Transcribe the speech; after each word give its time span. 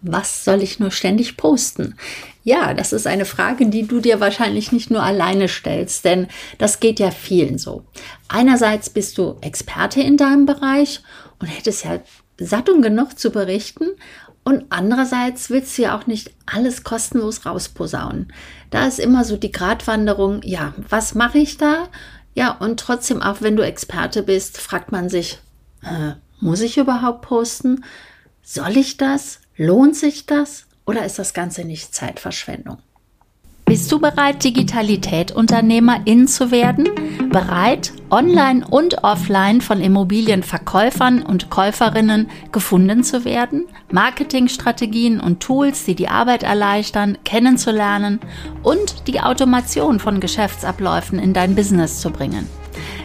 was 0.00 0.44
soll 0.44 0.62
ich 0.62 0.78
nur 0.78 0.90
ständig 0.90 1.36
posten? 1.36 1.96
Ja, 2.44 2.72
das 2.72 2.92
ist 2.92 3.06
eine 3.06 3.24
Frage, 3.24 3.66
die 3.66 3.86
du 3.86 4.00
dir 4.00 4.20
wahrscheinlich 4.20 4.72
nicht 4.72 4.90
nur 4.90 5.02
alleine 5.02 5.48
stellst, 5.48 6.04
denn 6.04 6.28
das 6.58 6.80
geht 6.80 7.00
ja 7.00 7.10
vielen 7.10 7.58
so. 7.58 7.84
Einerseits 8.28 8.90
bist 8.90 9.18
du 9.18 9.36
Experte 9.40 10.00
in 10.00 10.16
deinem 10.16 10.46
Bereich 10.46 11.00
und 11.40 11.46
hättest 11.46 11.84
ja 11.84 12.00
satt 12.40 12.70
und 12.70 12.82
genug 12.82 13.18
zu 13.18 13.30
berichten. 13.30 13.86
Und 14.44 14.64
andererseits 14.70 15.50
willst 15.50 15.76
du 15.76 15.82
ja 15.82 15.98
auch 15.98 16.06
nicht 16.06 16.30
alles 16.46 16.84
kostenlos 16.84 17.44
rausposaunen. 17.44 18.32
Da 18.70 18.86
ist 18.86 18.98
immer 18.98 19.24
so 19.24 19.36
die 19.36 19.52
Gratwanderung, 19.52 20.40
ja, 20.42 20.72
was 20.88 21.14
mache 21.14 21.38
ich 21.38 21.58
da? 21.58 21.88
Ja, 22.34 22.52
und 22.52 22.80
trotzdem, 22.80 23.20
auch 23.20 23.42
wenn 23.42 23.56
du 23.56 23.62
Experte 23.62 24.22
bist, 24.22 24.58
fragt 24.58 24.92
man 24.92 25.08
sich, 25.08 25.38
äh, 25.82 26.12
muss 26.40 26.60
ich 26.60 26.78
überhaupt 26.78 27.22
posten? 27.22 27.84
Soll 28.42 28.76
ich 28.76 28.96
das? 28.96 29.40
Lohnt 29.60 29.96
sich 29.96 30.24
das? 30.24 30.66
Oder 30.86 31.04
ist 31.04 31.18
das 31.18 31.34
Ganze 31.34 31.64
nicht 31.64 31.92
Zeitverschwendung? 31.92 32.78
Bist 33.64 33.90
du 33.90 33.98
bereit, 33.98 34.44
Digitalität-Unternehmerin 34.44 36.28
zu 36.28 36.52
werden? 36.52 36.88
Bereit, 37.30 37.92
online 38.08 38.64
und 38.64 39.02
offline 39.02 39.60
von 39.60 39.80
Immobilienverkäufern 39.80 41.22
und 41.22 41.50
Käuferinnen 41.50 42.30
gefunden 42.52 43.02
zu 43.02 43.24
werden? 43.24 43.66
Marketingstrategien 43.90 45.18
und 45.18 45.40
Tools, 45.40 45.84
die 45.84 45.96
die 45.96 46.08
Arbeit 46.08 46.44
erleichtern, 46.44 47.18
kennenzulernen 47.24 48.20
und 48.62 49.08
die 49.08 49.20
Automation 49.20 49.98
von 49.98 50.20
Geschäftsabläufen 50.20 51.18
in 51.18 51.34
dein 51.34 51.56
Business 51.56 52.00
zu 52.00 52.10
bringen? 52.10 52.48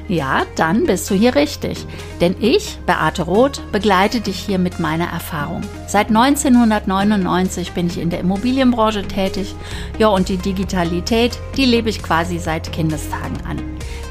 Ja, 0.10 0.46
dann 0.58 0.86
bist 0.86 1.10
du 1.10 1.16
hier 1.16 1.36
richtig. 1.36 1.86
Denn 2.20 2.36
ich, 2.40 2.78
Beate 2.86 3.24
Roth, 3.24 3.62
begleite 3.72 4.20
dich 4.20 4.38
hier 4.38 4.60
mit 4.60 4.80
meiner 4.80 5.08
Erfahrung. 5.08 5.62
Seit 5.88 6.10
1999 6.10 7.72
bin 7.72 7.88
ich 7.88 8.00
in 8.00 8.10
der 8.10 8.20
Immobilienbranche 8.20 9.04
tätig. 9.08 9.56
Ja, 10.00 10.10
und 10.10 10.28
die 10.28 10.38
Digitalität, 10.38 11.40
die 11.56 11.66
lebe 11.66 11.90
ich 11.90 12.04
quasi 12.04 12.38
seit 12.38 12.72
Kindestagen 12.74 13.38
an. 13.48 13.62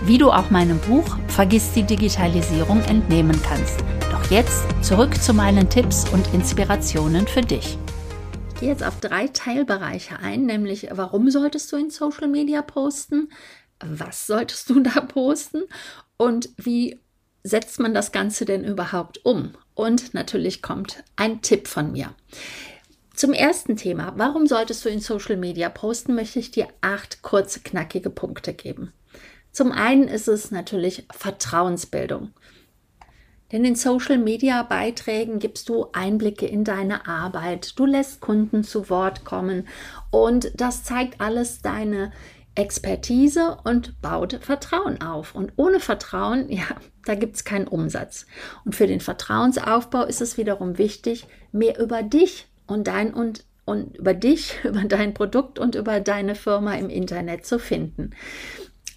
Wie 0.05 0.19
du 0.19 0.31
auch 0.31 0.51
meinem 0.51 0.79
Buch 0.79 1.19
Vergiss 1.29 1.73
die 1.73 1.83
Digitalisierung 1.83 2.83
entnehmen 2.85 3.39
kannst. 3.47 3.85
Doch 4.11 4.31
jetzt 4.31 4.65
zurück 4.81 5.21
zu 5.21 5.35
meinen 5.35 5.69
Tipps 5.69 6.09
und 6.09 6.33
Inspirationen 6.33 7.27
für 7.27 7.43
dich. 7.43 7.77
Ich 8.55 8.61
gehe 8.61 8.71
jetzt 8.71 8.85
auf 8.85 9.01
drei 9.01 9.27
Teilbereiche 9.27 10.21
ein, 10.21 10.47
nämlich 10.47 10.89
warum 10.93 11.31
solltest 11.31 11.73
du 11.73 11.77
in 11.77 11.91
Social 11.91 12.29
Media 12.29 12.63
posten? 12.63 13.29
Was 13.83 14.27
solltest 14.27 14.71
du 14.71 14.81
da 14.83 15.01
posten 15.01 15.63
und 16.17 16.51
wie 16.57 17.01
setzt 17.43 17.81
man 17.81 17.95
das 17.95 18.13
Ganze 18.13 18.45
denn 18.45 18.65
überhaupt 18.65 19.25
um? 19.25 19.55
Und 19.75 20.15
natürlich 20.15 20.63
kommt 20.63 21.03
ein 21.17 21.43
Tipp 21.43 21.67
von 21.67 21.93
mir. 21.93 22.15
Zum 23.15 23.33
ersten 23.33 23.77
Thema, 23.77 24.15
warum 24.17 24.47
solltest 24.47 24.85
du 24.85 24.89
in 24.89 25.01
Social 25.01 25.37
Media 25.37 25.69
posten, 25.69 26.15
möchte 26.15 26.39
ich 26.39 26.51
dir 26.51 26.69
acht 26.81 27.23
kurze, 27.23 27.61
knackige 27.61 28.11
Punkte 28.11 28.55
geben. 28.55 28.93
Zum 29.51 29.71
einen 29.71 30.09
ist 30.09 30.29
es 30.29 30.51
natürlich 30.51 31.07
Vertrauensbildung. 31.13 32.33
Denn 33.53 33.67
in 33.67 33.77
Social 33.77 34.17
Media 34.17 34.63
Beiträgen 34.63 35.39
gibst 35.39 35.69
du 35.69 35.89
Einblicke 35.93 36.47
in 36.47 36.65
deine 36.65 37.07
Arbeit, 37.07 37.79
du 37.79 37.85
lässt 37.85 38.23
Kunden 38.23 38.65
zu 38.65 38.89
Wort 38.89 39.27
kommen 39.27 39.69
und 40.11 40.51
das 40.59 40.85
zeigt 40.85 41.21
alles 41.21 41.61
deine 41.61 42.13
Expertise 42.55 43.57
und 43.65 44.01
baut 44.03 44.39
Vertrauen 44.43 45.01
auf. 45.01 45.35
Und 45.35 45.53
ohne 45.57 45.81
Vertrauen, 45.81 46.49
ja, 46.51 46.65
da 47.05 47.15
gibt 47.15 47.37
es 47.37 47.45
keinen 47.45 47.69
Umsatz. 47.69 48.27
Und 48.65 48.75
für 48.75 48.87
den 48.87 49.01
Vertrauensaufbau 49.01 50.05
ist 50.05 50.21
es 50.21 50.37
wiederum 50.37 50.79
wichtig, 50.79 51.27
mehr 51.53 51.79
über 51.79 52.03
dich 52.03 52.49
und 52.67 52.87
dein 52.87 53.15
und, 53.15 53.45
und 53.65 53.97
über 53.97 54.15
dich, 54.15 54.57
über 54.65 54.85
dein 54.85 55.15
Produkt 55.15 55.59
und 55.59 55.75
über 55.75 56.01
deine 56.01 56.35
Firma 56.35 56.75
im 56.75 56.91
Internet 56.91 57.47
zu 57.47 57.59
finden, 57.59 58.11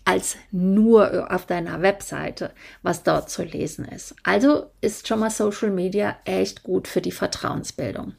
als 0.04 0.38
nur 0.52 1.34
auf 1.34 1.46
deiner 1.46 1.82
Webseite, 1.82 2.52
was 2.84 3.04
dort 3.04 3.30
zu 3.30 3.44
lesen 3.44 3.86
ist. 3.86 4.16
Also 4.24 4.70
ist 4.82 5.08
schon 5.08 5.20
mal 5.20 5.32
Social 5.32 5.72
Media 5.72 6.18
echt 6.26 6.64
gut 6.64 6.88
für 6.88 7.02
die 7.02 7.12
Vertrauensbildung. 7.12 8.14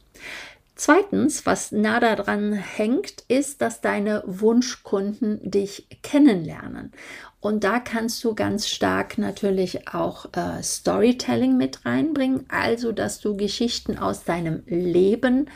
Zweitens, 0.79 1.47
was 1.47 1.71
nah 1.71 1.99
daran 1.99 2.53
hängt, 2.53 3.21
ist, 3.27 3.61
dass 3.61 3.81
deine 3.81 4.21
Wunschkunden 4.27 5.39
dich 5.41 5.87
kennenlernen. 6.03 6.91
Und 7.39 7.63
da 7.63 7.79
kannst 7.79 8.23
du 8.23 8.35
ganz 8.35 8.67
stark 8.67 9.17
natürlich 9.17 9.87
auch 9.87 10.27
äh, 10.33 10.61
Storytelling 10.61 11.57
mit 11.57 11.83
reinbringen, 11.83 12.45
also 12.49 12.91
dass 12.91 13.19
du 13.19 13.35
Geschichten 13.35 13.97
aus 13.97 14.23
deinem 14.23 14.61
Leben 14.67 15.49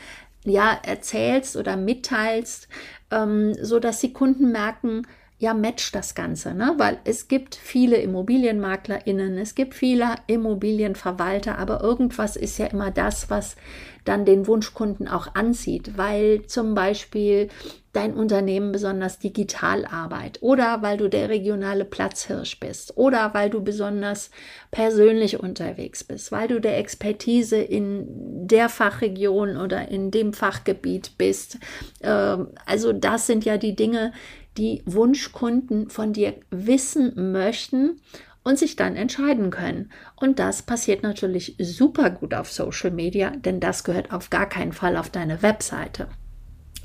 ja 0.44 0.76
erzählst 0.82 1.56
oder 1.56 1.76
mitteilst, 1.76 2.68
ähm, 3.12 3.54
so 3.62 3.78
dass 3.78 4.00
die 4.00 4.12
Kunden 4.12 4.50
merken, 4.50 5.06
ja, 5.42 5.54
match 5.54 5.90
das 5.90 6.14
Ganze, 6.14 6.54
ne? 6.54 6.74
weil 6.76 6.98
es 7.02 7.26
gibt 7.26 7.56
viele 7.56 7.96
ImmobilienmaklerInnen, 7.96 9.38
es 9.38 9.56
gibt 9.56 9.74
viele 9.74 10.14
Immobilienverwalter, 10.28 11.58
aber 11.58 11.82
irgendwas 11.82 12.36
ist 12.36 12.58
ja 12.58 12.66
immer 12.66 12.92
das, 12.92 13.28
was 13.28 13.56
dann 14.04 14.24
den 14.24 14.46
Wunschkunden 14.46 15.08
auch 15.08 15.34
anzieht, 15.34 15.96
weil 15.96 16.46
zum 16.46 16.74
Beispiel 16.74 17.48
dein 17.92 18.14
Unternehmen 18.14 18.72
besonders 18.72 19.18
digital 19.18 19.84
arbeitet 19.84 20.42
oder 20.42 20.80
weil 20.80 20.96
du 20.96 21.08
der 21.08 21.28
regionale 21.28 21.84
Platzhirsch 21.84 22.58
bist 22.58 22.96
oder 22.96 23.34
weil 23.34 23.50
du 23.50 23.62
besonders 23.62 24.30
persönlich 24.70 25.40
unterwegs 25.40 26.02
bist, 26.02 26.32
weil 26.32 26.48
du 26.48 26.60
der 26.60 26.78
Expertise 26.78 27.56
in 27.56 28.06
der 28.46 28.68
Fachregion 28.68 29.56
oder 29.56 29.88
in 29.88 30.10
dem 30.10 30.32
Fachgebiet 30.32 31.18
bist. 31.18 31.58
Ähm, 32.00 32.48
also 32.64 32.92
das 32.92 33.26
sind 33.26 33.44
ja 33.44 33.58
die 33.58 33.76
Dinge, 33.76 34.12
die 34.58 34.82
Wunschkunden 34.84 35.88
von 35.88 36.12
dir 36.12 36.34
wissen 36.50 37.32
möchten 37.32 38.00
und 38.44 38.58
sich 38.58 38.76
dann 38.76 38.96
entscheiden 38.96 39.50
können. 39.50 39.90
Und 40.16 40.38
das 40.38 40.62
passiert 40.62 41.02
natürlich 41.02 41.56
super 41.58 42.10
gut 42.10 42.34
auf 42.34 42.50
Social 42.50 42.90
Media, 42.90 43.30
denn 43.30 43.60
das 43.60 43.84
gehört 43.84 44.12
auf 44.12 44.30
gar 44.30 44.48
keinen 44.48 44.72
Fall 44.72 44.96
auf 44.96 45.10
deine 45.10 45.42
Webseite. 45.42 46.08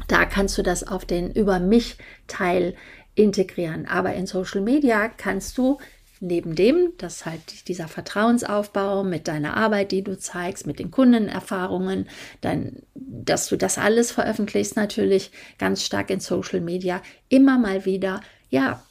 Da 0.08 0.26
kannst 0.26 0.58
du 0.58 0.64
das 0.64 0.88
auf 0.88 1.06
den 1.06 1.32
Über 1.32 1.60
mich 1.60 1.98
Teil 2.28 2.76
integrieren. 3.16 3.88
Aber 3.88 4.14
in 4.14 4.28
Social 4.28 4.62
Media 4.62 5.10
kannst 5.10 5.58
du 5.58 5.80
neben 6.20 6.56
dem, 6.56 6.94
dass 6.98 7.26
halt 7.26 7.68
dieser 7.68 7.88
Vertrauensaufbau 7.88 9.04
mit 9.04 9.28
deiner 9.28 9.56
Arbeit, 9.56 9.92
die 9.92 10.04
du 10.04 10.18
zeigst, 10.18 10.68
mit 10.68 10.80
den 10.80 10.92
Kundenerfahrungen, 10.92 12.08
dann, 12.42 12.84
dass 12.96 13.48
du 13.48 13.58
das 13.58 13.78
alles 13.78 14.12
veröffentlichst, 14.12 14.76
natürlich 14.76 15.32
ganz 15.58 15.84
stark 15.84 16.10
in 16.10 16.20
Social 16.20 16.62
Media, 16.62 17.02
immer 17.30 17.58
mal 17.58 17.86
wieder, 17.86 18.22
ja, 18.50 18.84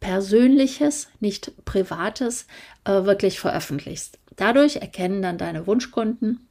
Persönliches, 0.00 1.08
nicht 1.20 1.52
Privates, 1.64 2.46
äh, 2.84 3.04
wirklich 3.04 3.40
veröffentlichst. 3.40 4.18
Dadurch 4.36 4.76
erkennen 4.76 5.22
dann 5.22 5.38
deine 5.38 5.66
Wunschkunden, 5.66 6.46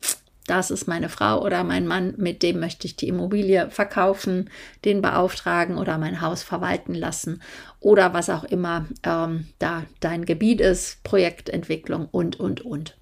das 0.48 0.72
ist 0.72 0.88
meine 0.88 1.10
Frau 1.10 1.42
oder 1.44 1.64
mein 1.64 1.88
Mann, 1.88 2.16
mit 2.18 2.44
dem 2.44 2.60
möchte 2.60 2.86
ich 2.88 2.96
die 2.96 3.08
Immobilie 3.08 3.70
verkaufen, 3.70 4.50
den 4.84 5.02
beauftragen 5.02 5.78
oder 5.78 5.98
mein 5.98 6.22
Haus 6.22 6.44
verwalten 6.44 6.94
lassen 6.94 7.42
oder 7.80 8.14
was 8.14 8.30
auch 8.30 8.44
immer 8.44 8.86
ähm, 9.04 9.48
da 9.60 9.84
dein 10.00 10.26
Gebiet 10.26 10.62
ist, 10.62 11.04
Projektentwicklung 11.04 12.08
und, 12.12 12.40
und, 12.40 12.62
und. 12.62 12.98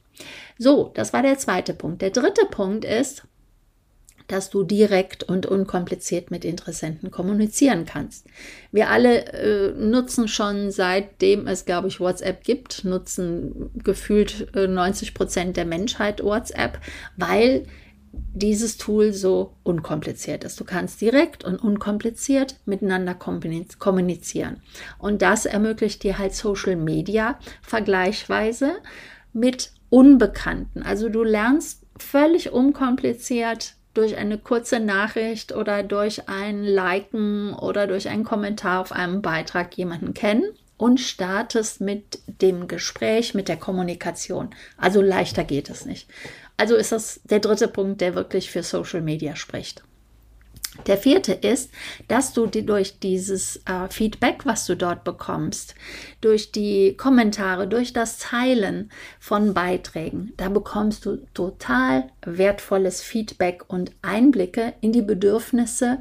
So, 0.57 0.91
das 0.94 1.13
war 1.13 1.24
der 1.24 1.38
zweite 1.38 1.74
Punkt. 1.74 2.01
Der 2.01 2.12
dritte 2.12 2.46
Punkt 2.46 2.85
ist, 2.85 3.24
dass 4.31 4.50
du 4.50 4.64
direkt 4.64 5.24
und 5.24 5.46
unkompliziert 5.46 6.31
mit 6.31 6.46
Interessenten 6.46 7.12
kommunizieren 7.12 7.86
kannst. 7.86 8.25
Wir 8.72 8.90
alle 8.90 9.25
äh, 9.34 9.72
nutzen 9.74 10.28
schon 10.28 10.72
seitdem 10.72 11.47
es, 11.47 11.66
glaube 11.66 11.90
ich, 11.90 12.00
WhatsApp 12.00 12.44
gibt, 12.44 12.86
nutzen 12.86 13.72
gefühlt 13.84 14.56
äh, 14.56 14.68
90 14.68 15.14
Prozent 15.14 15.58
der 15.58 15.66
Menschheit 15.66 16.24
WhatsApp, 16.24 16.80
weil 17.18 17.66
dieses 18.14 18.78
Tool 18.78 19.14
so 19.14 19.54
unkompliziert 19.63 20.44
ist. 20.44 20.60
Du 20.60 20.66
kannst 20.66 21.01
direkt 21.01 21.44
und 21.44 21.57
unkompliziert 21.57 22.56
miteinander 22.66 23.13
kommunizieren. 23.16 24.62
Und 24.98 25.22
das 25.22 25.45
ermöglicht 25.45 26.04
dir 26.04 26.18
halt 26.18 26.34
Social 26.34 26.75
Media 26.75 27.39
vergleichsweise 27.62 28.74
mit 29.34 29.72
Unbekannten. 29.89 30.84
Also 30.84 31.10
du 31.10 31.24
lernst 31.24 31.86
völlig 31.98 32.51
unkompliziert 32.51 33.75
durch 33.93 34.17
eine 34.17 34.38
kurze 34.38 34.79
Nachricht 34.79 35.53
oder 35.53 35.83
durch 35.83 36.29
ein 36.29 36.63
Liken 36.63 37.53
oder 37.53 37.88
durch 37.88 38.09
einen 38.09 38.23
Kommentar 38.23 38.81
auf 38.81 38.91
einem 38.91 39.21
Beitrag 39.21 39.77
jemanden 39.77 40.13
kennen 40.13 40.43
und 40.77 40.99
startest 40.99 41.81
mit 41.81 42.19
dem 42.25 42.67
Gespräch, 42.67 43.33
mit 43.33 43.47
der 43.47 43.57
Kommunikation. 43.57 44.49
Also 44.77 45.01
leichter 45.01 45.43
geht 45.43 45.69
es 45.69 45.85
nicht. 45.85 46.07
Also 46.57 46.75
ist 46.75 46.91
das 46.91 47.21
der 47.23 47.39
dritte 47.39 47.67
Punkt, 47.67 48.01
der 48.01 48.15
wirklich 48.15 48.49
für 48.49 48.63
Social 48.63 49.01
Media 49.01 49.35
spricht. 49.35 49.83
Der 50.88 50.97
vierte 50.97 51.33
ist, 51.33 51.69
dass 52.07 52.31
du 52.31 52.47
die, 52.47 52.65
durch 52.65 53.00
dieses 53.00 53.57
äh, 53.65 53.89
Feedback, 53.89 54.45
was 54.45 54.65
du 54.65 54.75
dort 54.77 55.03
bekommst, 55.03 55.75
durch 56.21 56.53
die 56.53 56.95
Kommentare, 56.95 57.68
durch 57.68 57.91
das 57.91 58.19
Teilen 58.19 58.89
von 59.19 59.53
Beiträgen, 59.53 60.31
da 60.38 60.47
bekommst 60.47 61.06
du 61.06 61.18
total 61.33 62.09
wertvolles 62.25 63.01
Feedback 63.01 63.65
und 63.68 63.91
Einblicke 64.01 64.73
in 64.79 64.94
die 64.94 65.01
Bedürfnisse 65.01 66.00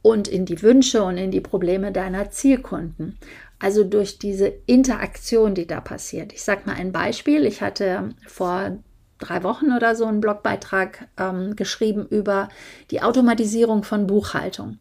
und 0.00 0.26
in 0.26 0.46
die 0.46 0.62
Wünsche 0.62 1.02
und 1.02 1.18
in 1.18 1.30
die 1.30 1.42
Probleme 1.42 1.92
deiner 1.92 2.30
Zielkunden. 2.30 3.18
Also 3.58 3.84
durch 3.84 4.18
diese 4.18 4.52
Interaktion, 4.66 5.54
die 5.54 5.66
da 5.66 5.80
passiert. 5.80 6.32
Ich 6.32 6.42
sage 6.42 6.62
mal 6.64 6.76
ein 6.76 6.92
Beispiel. 6.92 7.44
Ich 7.44 7.60
hatte 7.60 8.10
vor 8.26 8.78
drei 9.18 9.42
Wochen 9.42 9.72
oder 9.72 9.94
so 9.94 10.06
einen 10.06 10.20
Blogbeitrag 10.20 11.08
ähm, 11.18 11.56
geschrieben 11.56 12.06
über 12.08 12.48
die 12.90 13.02
Automatisierung 13.02 13.82
von 13.84 14.06
Buchhaltung. 14.06 14.78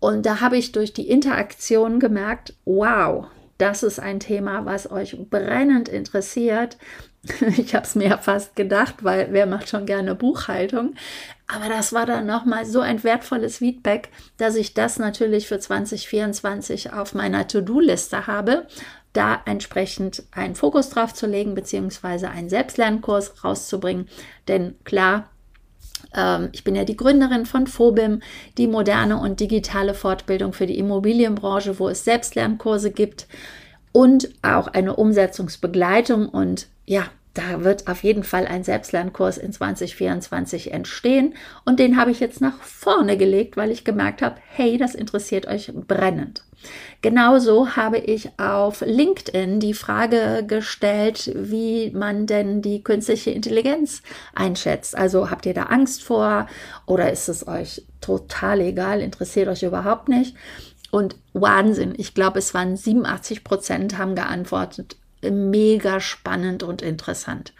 Und 0.00 0.26
da 0.26 0.40
habe 0.40 0.56
ich 0.56 0.72
durch 0.72 0.92
die 0.92 1.08
Interaktion 1.08 1.98
gemerkt, 1.98 2.54
wow, 2.64 3.26
das 3.58 3.82
ist 3.82 3.98
ein 3.98 4.20
Thema, 4.20 4.64
was 4.64 4.90
euch 4.90 5.16
brennend 5.28 5.88
interessiert. 5.88 6.78
Ich 7.58 7.74
habe 7.74 7.84
es 7.84 7.96
mir 7.96 8.16
fast 8.18 8.54
gedacht, 8.54 9.02
weil 9.02 9.28
wer 9.32 9.46
macht 9.46 9.68
schon 9.68 9.86
gerne 9.86 10.14
Buchhaltung? 10.14 10.94
Aber 11.48 11.68
das 11.68 11.92
war 11.92 12.06
dann 12.06 12.26
nochmal 12.26 12.64
so 12.64 12.80
ein 12.80 13.02
wertvolles 13.02 13.58
Feedback, 13.58 14.10
dass 14.36 14.54
ich 14.54 14.72
das 14.72 14.98
natürlich 14.98 15.48
für 15.48 15.58
2024 15.58 16.92
auf 16.92 17.14
meiner 17.14 17.46
To-Do-Liste 17.48 18.28
habe 18.28 18.66
da 19.12 19.40
entsprechend 19.46 20.22
einen 20.30 20.54
Fokus 20.54 20.90
drauf 20.90 21.14
zu 21.14 21.26
legen, 21.26 21.54
beziehungsweise 21.54 22.30
einen 22.30 22.48
Selbstlernkurs 22.48 23.44
rauszubringen. 23.44 24.08
Denn 24.46 24.76
klar, 24.84 25.30
ähm, 26.14 26.50
ich 26.52 26.64
bin 26.64 26.74
ja 26.74 26.84
die 26.84 26.96
Gründerin 26.96 27.46
von 27.46 27.66
Phobim, 27.66 28.20
die 28.56 28.66
moderne 28.66 29.18
und 29.18 29.40
digitale 29.40 29.94
Fortbildung 29.94 30.52
für 30.52 30.66
die 30.66 30.78
Immobilienbranche, 30.78 31.78
wo 31.78 31.88
es 31.88 32.04
Selbstlernkurse 32.04 32.90
gibt 32.90 33.26
und 33.92 34.28
auch 34.42 34.68
eine 34.68 34.96
Umsetzungsbegleitung. 34.96 36.28
Und 36.28 36.68
ja, 36.86 37.06
da 37.38 37.62
wird 37.62 37.86
auf 37.86 38.02
jeden 38.02 38.24
Fall 38.24 38.46
ein 38.46 38.64
Selbstlernkurs 38.64 39.38
in 39.38 39.52
2024 39.52 40.72
entstehen. 40.72 41.34
Und 41.64 41.78
den 41.78 41.96
habe 41.96 42.10
ich 42.10 42.18
jetzt 42.18 42.40
nach 42.40 42.60
vorne 42.62 43.16
gelegt, 43.16 43.56
weil 43.56 43.70
ich 43.70 43.84
gemerkt 43.84 44.22
habe, 44.22 44.36
hey, 44.48 44.76
das 44.76 44.96
interessiert 44.96 45.46
euch 45.46 45.72
brennend. 45.72 46.42
Genauso 47.00 47.76
habe 47.76 47.98
ich 47.98 48.30
auf 48.40 48.80
LinkedIn 48.84 49.60
die 49.60 49.74
Frage 49.74 50.44
gestellt, 50.44 51.30
wie 51.32 51.90
man 51.92 52.26
denn 52.26 52.60
die 52.60 52.82
künstliche 52.82 53.30
Intelligenz 53.30 54.02
einschätzt. 54.34 54.98
Also 54.98 55.30
habt 55.30 55.46
ihr 55.46 55.54
da 55.54 55.64
Angst 55.64 56.02
vor 56.02 56.48
oder 56.86 57.12
ist 57.12 57.28
es 57.28 57.46
euch 57.46 57.84
total 58.00 58.60
egal, 58.60 59.00
interessiert 59.00 59.46
euch 59.46 59.62
überhaupt 59.62 60.08
nicht? 60.08 60.34
Und 60.90 61.14
Wahnsinn, 61.34 61.94
ich 61.96 62.14
glaube, 62.14 62.40
es 62.40 62.52
waren 62.52 62.76
87 62.76 63.44
Prozent 63.44 63.96
haben 63.96 64.16
geantwortet, 64.16 64.96
mega 65.22 66.00
spannend 66.00 66.62
und 66.62 66.82
interessant. 66.82 67.52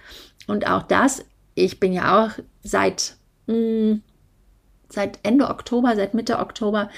Und 0.46 0.68
auch 0.68 0.82
das, 0.82 1.24
ich 1.54 1.80
bin 1.80 1.92
ja 1.92 2.24
auch 2.24 2.30
seit, 2.62 3.16
mh, 3.46 3.54
hm, 3.54 4.02
seit 4.88 5.18
Ende 5.22 5.48
Oktober, 5.48 5.94
seit 5.96 6.14
Mitte 6.14 6.38
Oktober, 6.38 6.88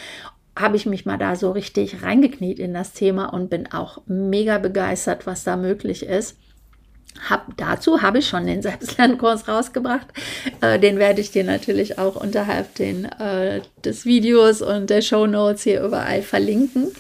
habe 0.57 0.77
ich 0.77 0.87
mich 0.87 1.07
mal 1.07 1.17
da 1.17 1.37
so 1.37 1.51
richtig 1.51 2.03
reingekniet 2.03 2.59
in 2.59 2.75
das 2.75 2.93
Thema 2.93 3.33
und 3.33 3.51
bin 3.51 3.73
auch 3.73 4.03
mega 4.07 4.59
begeistert, 4.59 5.27
was 5.27 5.45
da 5.45 5.57
möglich 5.57 6.05
ist. 6.05 6.37
Hab, 7.29 7.57
dazu 7.57 8.03
habe 8.03 8.19
ich 8.19 8.29
schon 8.29 8.47
den 8.47 8.63
Selbstlernkurs 8.63 9.49
rausgebracht. 9.49 10.07
Äh, 10.61 10.79
den 10.79 10.99
werde 10.99 11.21
ich 11.21 11.33
dir 11.33 11.45
natürlich 11.45 11.99
auch 11.99 12.17
unterhalb 12.17 12.75
den, 12.77 13.07
äh, 13.07 13.63
des 13.85 14.05
Videos 14.05 14.63
und 14.63 14.91
der 14.91 15.03
Show 15.03 15.27
Notes 15.27 15.63
hier 15.63 15.83
überall 15.83 16.23
verlinken 16.23 16.93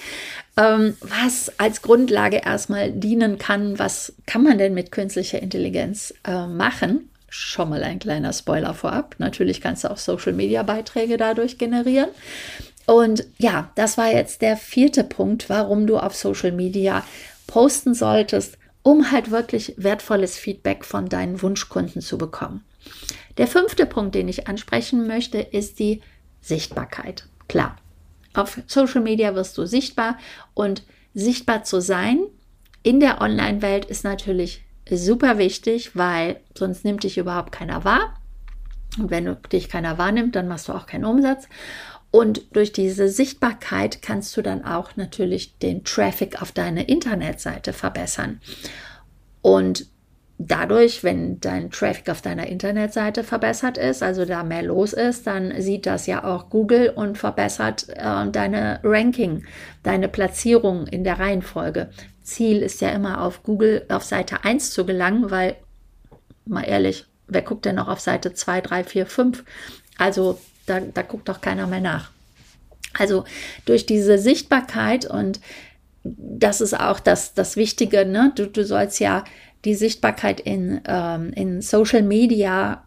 was 0.63 1.53
als 1.59 1.83
Grundlage 1.83 2.39
erstmal 2.45 2.93
dienen 2.93 3.39
kann. 3.39 3.79
Was 3.79 4.13
kann 4.27 4.43
man 4.43 4.59
denn 4.59 4.75
mit 4.75 4.93
künstlicher 4.93 5.41
Intelligenz 5.41 6.15
äh, 6.25 6.47
machen? 6.47 7.11
Schon 7.29 7.71
mal 7.71 7.85
ein 7.85 8.01
kleiner 8.01 8.33
Spoiler 8.33 8.75
vorab. 8.75 9.15
Natürlich 9.19 9.61
kannst 9.61 9.85
du 9.85 9.91
auch 9.91 9.99
Social-Media-Beiträge 9.99 11.17
dadurch 11.17 11.59
generieren. 11.59 12.09
Und 12.87 13.25
ja, 13.39 13.71
das 13.77 13.97
war 13.99 14.13
jetzt 14.13 14.43
der 14.43 14.57
vierte 14.57 15.05
Punkt, 15.05 15.49
warum 15.49 15.87
du 15.87 15.99
auf 15.99 16.17
Social 16.17 16.51
Media 16.51 17.05
posten 17.47 17.95
solltest, 17.95 18.59
um 18.83 19.13
halt 19.13 19.31
wirklich 19.31 19.75
wertvolles 19.77 20.37
Feedback 20.37 20.85
von 20.85 21.09
deinen 21.09 21.41
Wunschkunden 21.41 22.03
zu 22.03 22.19
bekommen. 22.19 22.65
Der 23.39 23.47
fünfte 23.47 23.87
Punkt, 23.87 24.15
den 24.15 24.29
ich 24.29 24.49
ansprechen 24.49 25.07
möchte, 25.07 25.39
ist 25.39 25.79
die 25.79 26.01
Sichtbarkeit. 26.41 27.27
Klar, 27.49 27.77
auf 28.35 28.61
Social 28.67 29.01
Media 29.01 29.35
wirst 29.35 29.59
du 29.59 29.67
sichtbar 29.67 30.19
und 30.55 30.83
sichtbar 31.15 31.65
zu 31.65 31.81
sein 31.81 32.27
in 32.83 33.01
der 33.01 33.21
Online-Welt 33.21 33.85
ist 33.85 34.05
natürlich 34.05 34.65
super 34.91 35.39
wichtig, 35.39 35.97
weil 35.97 36.41
sonst 36.57 36.85
nimmt 36.85 37.05
dich 37.05 37.19
überhaupt 37.19 37.53
keiner 37.53 37.85
wahr. 37.85 38.15
Und 38.99 39.11
wenn 39.11 39.37
dich 39.53 39.69
keiner 39.69 39.99
wahrnimmt, 39.99 40.35
dann 40.35 40.49
machst 40.49 40.69
du 40.69 40.73
auch 40.73 40.87
keinen 40.87 41.05
Umsatz. 41.05 41.47
Und 42.11 42.57
durch 42.57 42.73
diese 42.73 43.09
Sichtbarkeit 43.09 44.03
kannst 44.03 44.37
du 44.37 44.43
dann 44.43 44.65
auch 44.65 44.97
natürlich 44.97 45.59
den 45.59 45.85
Traffic 45.85 46.43
auf 46.43 46.51
deine 46.51 46.85
Internetseite 46.85 47.73
verbessern. 47.73 48.41
Und 49.43 49.87
dadurch, 50.43 51.05
wenn 51.05 51.39
dein 51.41 51.71
Traffic 51.71 52.09
auf 52.09 52.23
deiner 52.23 52.47
Internetseite 52.47 53.25
verbessert 53.25 53.77
ist, 53.77 54.03
also 54.03 54.25
da 54.25 54.43
mehr 54.43 54.63
los 54.63 54.95
ist, 54.95 55.27
dann 55.27 55.61
sieht 55.61 55.85
das 55.85 56.07
ja 56.07 56.25
auch 56.25 56.49
Google 56.49 56.89
und 56.89 57.19
verbessert 57.19 57.89
äh, 57.91 58.29
deine 58.31 58.81
Ranking, 58.83 59.45
deine 59.83 60.09
Platzierung 60.09 60.87
in 60.87 61.05
der 61.05 61.19
Reihenfolge. 61.19 61.91
Ziel 62.23 62.63
ist 62.63 62.81
ja 62.81 62.89
immer 62.89 63.21
auf 63.21 63.43
Google 63.43 63.85
auf 63.91 64.03
Seite 64.03 64.45
1 64.45 64.71
zu 64.71 64.87
gelangen, 64.87 65.31
weil, 65.31 65.57
mal 66.47 66.63
ehrlich, 66.63 67.05
wer 67.29 67.43
guckt 67.43 67.67
denn 67.67 67.77
noch 67.77 67.89
auf 67.89 68.01
Seite 68.01 68.33
2, 68.33 68.63
3, 68.63 68.85
4, 68.85 69.07
5? 69.07 69.45
Also 69.99 70.41
da, 70.65 70.81
da 70.81 71.03
guckt 71.03 71.29
doch 71.29 71.43
keiner 71.43 71.67
mehr 71.67 71.81
nach. 71.81 72.13
Also 72.99 73.25
durch 73.67 73.85
diese 73.85 74.19
Sichtbarkeit 74.19 75.05
und 75.05 75.41
das 76.03 76.63
ist 76.63 76.79
auch 76.79 76.99
das, 76.99 77.35
das 77.35 77.57
Wichtige, 77.57 78.07
ne? 78.07 78.33
du, 78.35 78.47
du 78.47 78.65
sollst 78.65 79.01
ja 79.01 79.25
die 79.65 79.75
Sichtbarkeit 79.75 80.41
in, 80.41 80.81
ähm, 80.87 81.33
in 81.35 81.63
Social 81.63 82.03
Media 82.03 82.85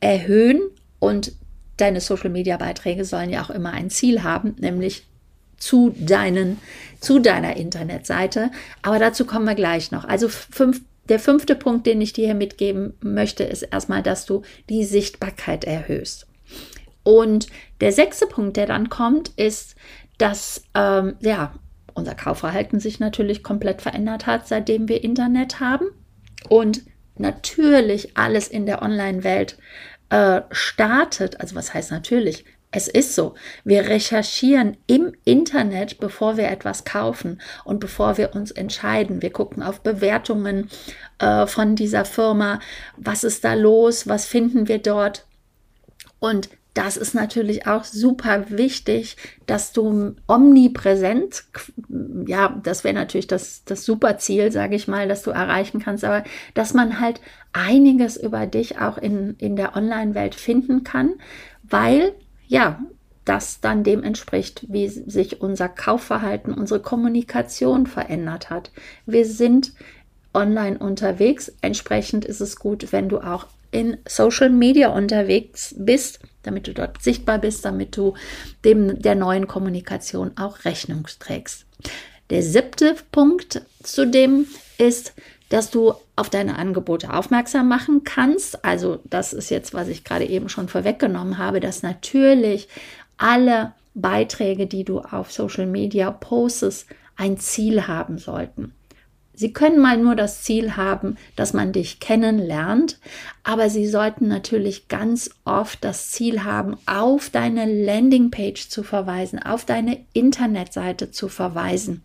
erhöhen 0.00 0.60
und 0.98 1.32
deine 1.76 2.00
Social 2.00 2.30
Media 2.30 2.56
Beiträge 2.56 3.04
sollen 3.04 3.30
ja 3.30 3.42
auch 3.42 3.50
immer 3.50 3.72
ein 3.72 3.90
Ziel 3.90 4.22
haben, 4.22 4.56
nämlich 4.58 5.06
zu 5.56 5.94
deinen, 5.98 6.58
zu 7.00 7.18
deiner 7.18 7.56
Internetseite. 7.56 8.50
Aber 8.82 8.98
dazu 8.98 9.24
kommen 9.24 9.44
wir 9.44 9.54
gleich 9.54 9.90
noch. 9.90 10.04
Also 10.04 10.28
fünf, 10.28 10.80
der 11.08 11.18
fünfte 11.18 11.54
Punkt, 11.54 11.86
den 11.86 12.00
ich 12.00 12.12
dir 12.12 12.26
hier 12.26 12.34
mitgeben 12.34 12.94
möchte, 13.00 13.44
ist 13.44 13.62
erstmal, 13.62 14.02
dass 14.02 14.26
du 14.26 14.42
die 14.68 14.84
Sichtbarkeit 14.84 15.64
erhöhst. 15.64 16.26
Und 17.02 17.48
der 17.80 17.92
sechste 17.92 18.26
Punkt, 18.26 18.56
der 18.56 18.66
dann 18.66 18.88
kommt, 18.88 19.30
ist, 19.30 19.74
dass 20.18 20.62
ähm, 20.74 21.14
ja, 21.20 21.54
unser 21.94 22.14
Kaufverhalten 22.14 22.80
sich 22.80 23.00
natürlich 23.00 23.42
komplett 23.42 23.82
verändert 23.82 24.26
hat, 24.26 24.46
seitdem 24.46 24.88
wir 24.88 25.04
Internet 25.04 25.60
haben. 25.60 25.86
Und 26.48 26.82
natürlich 27.16 28.16
alles 28.16 28.48
in 28.48 28.66
der 28.66 28.82
Online-Welt 28.82 29.58
äh, 30.10 30.42
startet. 30.50 31.40
Also 31.40 31.54
was 31.56 31.74
heißt 31.74 31.90
natürlich? 31.90 32.44
Es 32.70 32.86
ist 32.86 33.14
so. 33.14 33.34
Wir 33.64 33.88
recherchieren 33.88 34.76
im 34.86 35.14
Internet, 35.24 35.98
bevor 36.00 36.36
wir 36.36 36.48
etwas 36.48 36.84
kaufen 36.84 37.40
und 37.64 37.80
bevor 37.80 38.18
wir 38.18 38.34
uns 38.34 38.50
entscheiden. 38.50 39.22
Wir 39.22 39.32
gucken 39.32 39.62
auf 39.62 39.80
Bewertungen 39.80 40.68
äh, 41.18 41.46
von 41.46 41.76
dieser 41.76 42.04
Firma. 42.04 42.60
Was 42.96 43.24
ist 43.24 43.44
da 43.44 43.54
los? 43.54 44.06
Was 44.06 44.26
finden 44.26 44.68
wir 44.68 44.78
dort? 44.78 45.26
Und 46.20 46.50
das 46.78 46.96
ist 46.96 47.12
natürlich 47.12 47.66
auch 47.66 47.82
super 47.82 48.50
wichtig, 48.50 49.16
dass 49.46 49.72
du 49.72 50.14
omnipräsent, 50.28 51.42
ja, 52.24 52.56
das 52.62 52.84
wäre 52.84 52.94
natürlich 52.94 53.26
das, 53.26 53.64
das 53.64 53.84
super 53.84 54.18
Ziel, 54.18 54.52
sage 54.52 54.76
ich 54.76 54.86
mal, 54.86 55.08
dass 55.08 55.24
du 55.24 55.32
erreichen 55.32 55.80
kannst, 55.80 56.04
aber 56.04 56.22
dass 56.54 56.74
man 56.74 57.00
halt 57.00 57.20
einiges 57.52 58.16
über 58.16 58.46
dich 58.46 58.78
auch 58.78 58.96
in, 58.96 59.34
in 59.38 59.56
der 59.56 59.74
Online-Welt 59.74 60.36
finden 60.36 60.84
kann, 60.84 61.14
weil, 61.64 62.14
ja, 62.46 62.78
das 63.24 63.60
dann 63.60 63.82
dem 63.82 64.04
entspricht, 64.04 64.64
wie 64.68 64.86
sich 64.86 65.40
unser 65.40 65.68
Kaufverhalten, 65.68 66.54
unsere 66.54 66.80
Kommunikation 66.80 67.88
verändert 67.88 68.50
hat. 68.50 68.70
Wir 69.04 69.26
sind 69.26 69.72
online 70.32 70.78
unterwegs. 70.78 71.52
Entsprechend 71.60 72.24
ist 72.24 72.40
es 72.40 72.54
gut, 72.54 72.92
wenn 72.92 73.08
du 73.08 73.18
auch 73.18 73.48
in 73.72 73.96
Social 74.06 74.50
Media 74.50 74.90
unterwegs 74.90 75.74
bist, 75.76 76.20
damit 76.42 76.66
du 76.66 76.74
dort 76.74 77.02
sichtbar 77.02 77.38
bist, 77.38 77.64
damit 77.64 77.96
du 77.96 78.14
dem 78.64 79.00
der 79.00 79.14
neuen 79.14 79.46
Kommunikation 79.46 80.32
auch 80.36 80.64
Rechnung 80.64 81.06
trägst. 81.18 81.66
Der 82.30 82.42
siebte 82.42 82.96
Punkt 83.10 83.62
zudem 83.82 84.46
ist, 84.76 85.14
dass 85.48 85.70
du 85.70 85.94
auf 86.14 86.28
deine 86.28 86.58
Angebote 86.58 87.12
aufmerksam 87.12 87.68
machen 87.68 88.04
kannst. 88.04 88.64
Also 88.64 89.00
das 89.04 89.32
ist 89.32 89.50
jetzt, 89.50 89.72
was 89.72 89.88
ich 89.88 90.04
gerade 90.04 90.26
eben 90.26 90.48
schon 90.48 90.68
vorweggenommen 90.68 91.38
habe, 91.38 91.60
dass 91.60 91.82
natürlich 91.82 92.68
alle 93.16 93.72
Beiträge, 93.94 94.66
die 94.66 94.84
du 94.84 95.00
auf 95.00 95.32
Social 95.32 95.66
Media 95.66 96.10
postest, 96.10 96.86
ein 97.16 97.38
Ziel 97.38 97.86
haben 97.86 98.18
sollten. 98.18 98.72
Sie 99.38 99.52
können 99.52 99.78
mal 99.78 99.96
nur 99.96 100.16
das 100.16 100.42
Ziel 100.42 100.76
haben, 100.76 101.16
dass 101.36 101.52
man 101.52 101.72
dich 101.72 102.00
kennenlernt, 102.00 102.98
aber 103.44 103.70
sie 103.70 103.86
sollten 103.86 104.26
natürlich 104.26 104.88
ganz 104.88 105.30
oft 105.44 105.84
das 105.84 106.10
Ziel 106.10 106.42
haben, 106.42 106.76
auf 106.86 107.30
deine 107.30 107.64
Landingpage 107.84 108.68
zu 108.68 108.82
verweisen, 108.82 109.40
auf 109.40 109.64
deine 109.64 110.04
Internetseite 110.12 111.12
zu 111.12 111.28
verweisen. 111.28 112.02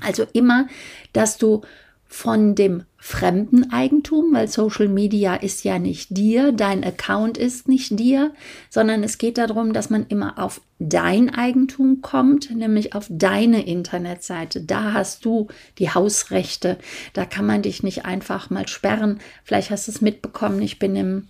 Also 0.00 0.24
immer, 0.32 0.66
dass 1.12 1.36
du 1.36 1.60
von 2.06 2.54
dem 2.54 2.84
fremden 2.96 3.70
Eigentum, 3.70 4.32
weil 4.32 4.48
Social 4.48 4.88
Media 4.88 5.34
ist 5.34 5.64
ja 5.64 5.78
nicht 5.78 6.16
dir, 6.16 6.52
dein 6.52 6.82
Account 6.84 7.36
ist 7.36 7.68
nicht 7.68 7.98
dir, 7.98 8.32
sondern 8.70 9.02
es 9.02 9.18
geht 9.18 9.36
darum, 9.36 9.72
dass 9.72 9.90
man 9.90 10.06
immer 10.06 10.38
auf 10.38 10.60
dein 10.78 11.28
Eigentum 11.34 12.00
kommt, 12.00 12.54
nämlich 12.54 12.94
auf 12.94 13.06
deine 13.10 13.66
Internetseite. 13.66 14.62
Da 14.62 14.92
hast 14.94 15.24
du 15.24 15.48
die 15.78 15.90
Hausrechte. 15.90 16.78
Da 17.12 17.26
kann 17.26 17.46
man 17.46 17.62
dich 17.62 17.82
nicht 17.82 18.06
einfach 18.06 18.48
mal 18.48 18.68
sperren. 18.68 19.20
Vielleicht 19.42 19.70
hast 19.70 19.88
du 19.88 19.92
es 19.92 20.00
mitbekommen, 20.00 20.62
ich 20.62 20.78
bin 20.78 20.96
im 20.96 21.28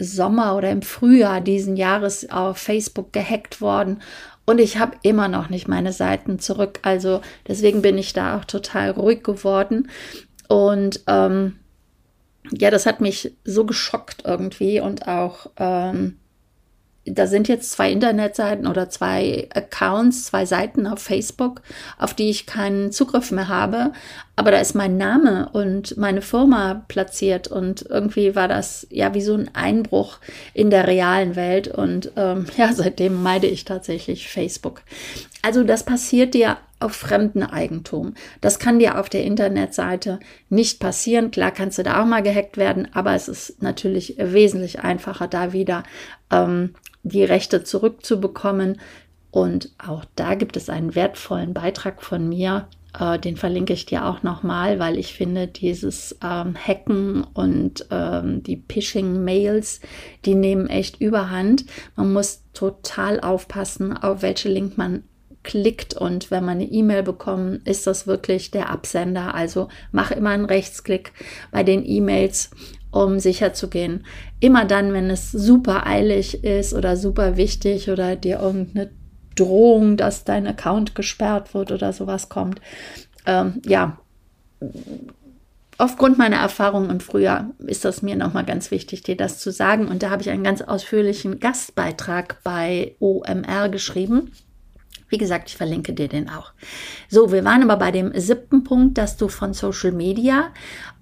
Sommer 0.00 0.56
oder 0.56 0.70
im 0.70 0.82
Frühjahr 0.82 1.40
diesen 1.40 1.76
Jahres 1.76 2.28
auf 2.30 2.58
Facebook 2.58 3.12
gehackt 3.12 3.60
worden 3.60 4.00
und 4.50 4.58
ich 4.58 4.78
habe 4.78 4.96
immer 5.02 5.28
noch 5.28 5.48
nicht 5.48 5.68
meine 5.68 5.92
Seiten 5.92 6.40
zurück. 6.40 6.80
Also 6.82 7.20
deswegen 7.46 7.82
bin 7.82 7.96
ich 7.98 8.12
da 8.14 8.36
auch 8.36 8.44
total 8.44 8.90
ruhig 8.90 9.22
geworden. 9.22 9.88
Und 10.48 11.04
ähm, 11.06 11.60
ja, 12.50 12.72
das 12.72 12.84
hat 12.84 13.00
mich 13.00 13.32
so 13.44 13.64
geschockt 13.64 14.24
irgendwie 14.24 14.80
und 14.80 15.06
auch 15.06 15.46
ähm, 15.56 16.16
da 17.04 17.26
sind 17.26 17.48
jetzt 17.48 17.70
zwei 17.70 17.92
Internetseiten 17.92 18.66
oder 18.66 18.90
zwei 18.90 19.48
Accounts, 19.54 20.26
zwei 20.26 20.44
Seiten 20.44 20.86
auf 20.86 20.98
Facebook, 20.98 21.62
auf 21.98 22.14
die 22.14 22.28
ich 22.28 22.46
keinen 22.46 22.92
Zugriff 22.92 23.30
mehr 23.30 23.48
habe. 23.48 23.92
Aber 24.40 24.52
da 24.52 24.58
ist 24.58 24.74
mein 24.74 24.96
Name 24.96 25.50
und 25.52 25.98
meine 25.98 26.22
Firma 26.22 26.82
platziert 26.88 27.48
und 27.48 27.82
irgendwie 27.82 28.34
war 28.34 28.48
das 28.48 28.86
ja 28.88 29.12
wie 29.12 29.20
so 29.20 29.34
ein 29.34 29.50
Einbruch 29.54 30.16
in 30.54 30.70
der 30.70 30.86
realen 30.86 31.36
Welt. 31.36 31.68
Und 31.68 32.12
ähm, 32.16 32.46
ja, 32.56 32.72
seitdem 32.72 33.22
meide 33.22 33.46
ich 33.46 33.66
tatsächlich 33.66 34.30
Facebook. 34.30 34.80
Also 35.42 35.62
das 35.62 35.84
passiert 35.84 36.32
dir 36.32 36.56
auf 36.78 36.92
fremden 36.92 37.42
Eigentum. 37.42 38.14
Das 38.40 38.58
kann 38.58 38.78
dir 38.78 38.98
auf 38.98 39.10
der 39.10 39.24
Internetseite 39.24 40.20
nicht 40.48 40.80
passieren. 40.80 41.30
Klar 41.30 41.50
kannst 41.50 41.76
du 41.76 41.82
da 41.82 42.00
auch 42.00 42.06
mal 42.06 42.22
gehackt 42.22 42.56
werden, 42.56 42.88
aber 42.94 43.14
es 43.14 43.28
ist 43.28 43.62
natürlich 43.62 44.14
wesentlich 44.16 44.80
einfacher, 44.80 45.28
da 45.28 45.52
wieder 45.52 45.82
ähm, 46.32 46.72
die 47.02 47.24
Rechte 47.24 47.62
zurückzubekommen. 47.62 48.80
Und 49.30 49.70
auch 49.76 50.06
da 50.16 50.34
gibt 50.34 50.56
es 50.56 50.70
einen 50.70 50.94
wertvollen 50.94 51.52
Beitrag 51.52 52.02
von 52.02 52.26
mir. 52.26 52.68
Äh, 52.98 53.18
den 53.18 53.36
verlinke 53.36 53.72
ich 53.72 53.86
dir 53.86 54.06
auch 54.06 54.22
nochmal, 54.22 54.78
weil 54.78 54.98
ich 54.98 55.14
finde, 55.14 55.46
dieses 55.46 56.16
ähm, 56.22 56.54
Hacken 56.56 57.24
und 57.34 57.86
ähm, 57.90 58.42
die 58.42 58.62
Phishing-Mails, 58.68 59.80
die 60.24 60.34
nehmen 60.34 60.66
echt 60.68 61.00
überhand. 61.00 61.64
Man 61.96 62.12
muss 62.12 62.44
total 62.52 63.20
aufpassen, 63.20 63.96
auf 63.96 64.22
welche 64.22 64.48
Link 64.48 64.76
man 64.76 65.04
klickt 65.42 65.94
und 65.94 66.30
wenn 66.30 66.44
man 66.44 66.58
eine 66.58 66.70
E-Mail 66.70 67.02
bekommt, 67.02 67.66
ist 67.66 67.86
das 67.86 68.06
wirklich 68.06 68.50
der 68.50 68.68
Absender. 68.68 69.34
Also 69.34 69.68
mach 69.90 70.10
immer 70.10 70.30
einen 70.30 70.44
Rechtsklick 70.44 71.12
bei 71.50 71.62
den 71.62 71.86
E-Mails 71.86 72.50
um 72.90 73.20
sicher 73.20 73.52
zu 73.52 73.68
gehen. 73.68 74.04
Immer 74.40 74.64
dann, 74.64 74.92
wenn 74.92 75.10
es 75.10 75.30
super 75.30 75.86
eilig 75.86 76.42
ist 76.44 76.74
oder 76.74 76.96
super 76.96 77.36
wichtig 77.36 77.88
oder 77.90 78.16
dir 78.16 78.40
irgendeine 78.40 78.90
Drohung, 79.34 79.96
dass 79.96 80.24
dein 80.24 80.46
Account 80.46 80.94
gesperrt 80.94 81.54
wird 81.54 81.72
oder 81.72 81.92
sowas 81.92 82.28
kommt. 82.28 82.60
Ähm, 83.26 83.60
ja, 83.64 83.98
aufgrund 85.78 86.18
meiner 86.18 86.36
Erfahrungen 86.36 86.90
im 86.90 87.00
Frühjahr 87.00 87.50
ist 87.58 87.84
das 87.84 88.02
mir 88.02 88.16
nochmal 88.16 88.44
ganz 88.44 88.70
wichtig, 88.70 89.02
dir 89.02 89.16
das 89.16 89.38
zu 89.38 89.50
sagen. 89.50 89.88
Und 89.88 90.02
da 90.02 90.10
habe 90.10 90.22
ich 90.22 90.30
einen 90.30 90.44
ganz 90.44 90.62
ausführlichen 90.62 91.40
Gastbeitrag 91.40 92.42
bei 92.44 92.96
OMR 93.00 93.68
geschrieben. 93.70 94.32
Wie 95.10 95.18
gesagt, 95.18 95.50
ich 95.50 95.56
verlinke 95.56 95.92
dir 95.92 96.06
den 96.06 96.30
auch. 96.30 96.52
So, 97.08 97.32
wir 97.32 97.44
waren 97.44 97.68
aber 97.68 97.76
bei 97.76 97.90
dem 97.90 98.12
siebten 98.18 98.62
Punkt, 98.62 98.96
dass 98.96 99.16
du 99.16 99.26
von 99.26 99.52
Social 99.52 99.90
Media 99.90 100.52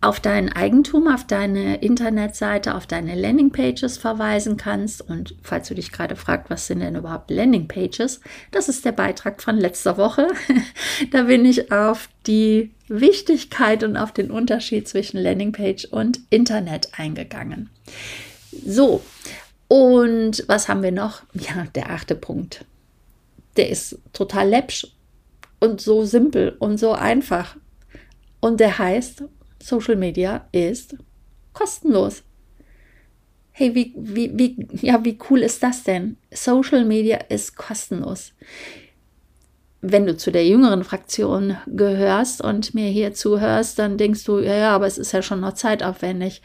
auf 0.00 0.18
dein 0.18 0.50
Eigentum, 0.50 1.08
auf 1.08 1.26
deine 1.26 1.76
Internetseite, 1.76 2.74
auf 2.74 2.86
deine 2.86 3.14
Landingpages 3.14 3.98
verweisen 3.98 4.56
kannst. 4.56 5.02
Und 5.02 5.34
falls 5.42 5.68
du 5.68 5.74
dich 5.74 5.92
gerade 5.92 6.16
fragst, 6.16 6.48
was 6.48 6.66
sind 6.66 6.80
denn 6.80 6.96
überhaupt 6.96 7.30
Landingpages? 7.30 8.22
Das 8.50 8.70
ist 8.70 8.86
der 8.86 8.92
Beitrag 8.92 9.42
von 9.42 9.58
letzter 9.58 9.98
Woche. 9.98 10.28
da 11.10 11.24
bin 11.24 11.44
ich 11.44 11.70
auf 11.70 12.08
die 12.26 12.70
Wichtigkeit 12.88 13.84
und 13.84 13.98
auf 13.98 14.12
den 14.12 14.30
Unterschied 14.30 14.88
zwischen 14.88 15.18
Landingpage 15.18 15.84
und 15.84 16.20
Internet 16.30 16.92
eingegangen. 16.96 17.68
So, 18.64 19.02
und 19.68 20.44
was 20.46 20.68
haben 20.70 20.82
wir 20.82 20.92
noch? 20.92 21.22
Ja, 21.34 21.66
der 21.74 21.90
achte 21.90 22.14
Punkt 22.14 22.64
der 23.58 23.68
ist 23.68 23.98
total 24.12 24.48
läppsch 24.48 24.86
und 25.60 25.80
so 25.80 26.04
simpel 26.04 26.56
und 26.58 26.78
so 26.78 26.92
einfach. 26.92 27.56
Und 28.40 28.60
der 28.60 28.78
heißt, 28.78 29.24
Social 29.60 29.96
Media 29.96 30.48
ist 30.52 30.96
kostenlos. 31.52 32.22
Hey, 33.50 33.74
wie, 33.74 33.92
wie, 33.96 34.30
wie, 34.38 34.68
ja, 34.86 35.04
wie 35.04 35.18
cool 35.28 35.40
ist 35.40 35.64
das 35.64 35.82
denn? 35.82 36.16
Social 36.32 36.84
Media 36.84 37.16
ist 37.28 37.56
kostenlos. 37.56 38.32
Wenn 39.80 40.06
du 40.06 40.16
zu 40.16 40.30
der 40.30 40.46
jüngeren 40.46 40.84
Fraktion 40.84 41.56
gehörst 41.66 42.40
und 42.40 42.74
mir 42.74 42.88
hier 42.88 43.14
zuhörst, 43.14 43.78
dann 43.78 43.98
denkst 43.98 44.24
du, 44.24 44.38
ja, 44.38 44.54
ja, 44.54 44.74
aber 44.74 44.86
es 44.86 44.98
ist 44.98 45.12
ja 45.12 45.22
schon 45.22 45.40
noch 45.40 45.54
zeitaufwendig. 45.54 46.42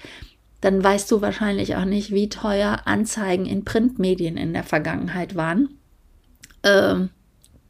Dann 0.62 0.84
weißt 0.84 1.12
du 1.12 1.22
wahrscheinlich 1.22 1.76
auch 1.76 1.86
nicht, 1.86 2.12
wie 2.12 2.30
teuer 2.30 2.82
Anzeigen 2.86 3.46
in 3.46 3.64
Printmedien 3.64 4.38
in 4.38 4.54
der 4.54 4.64
Vergangenheit 4.64 5.36
waren 5.36 5.70
äh, 6.64 6.96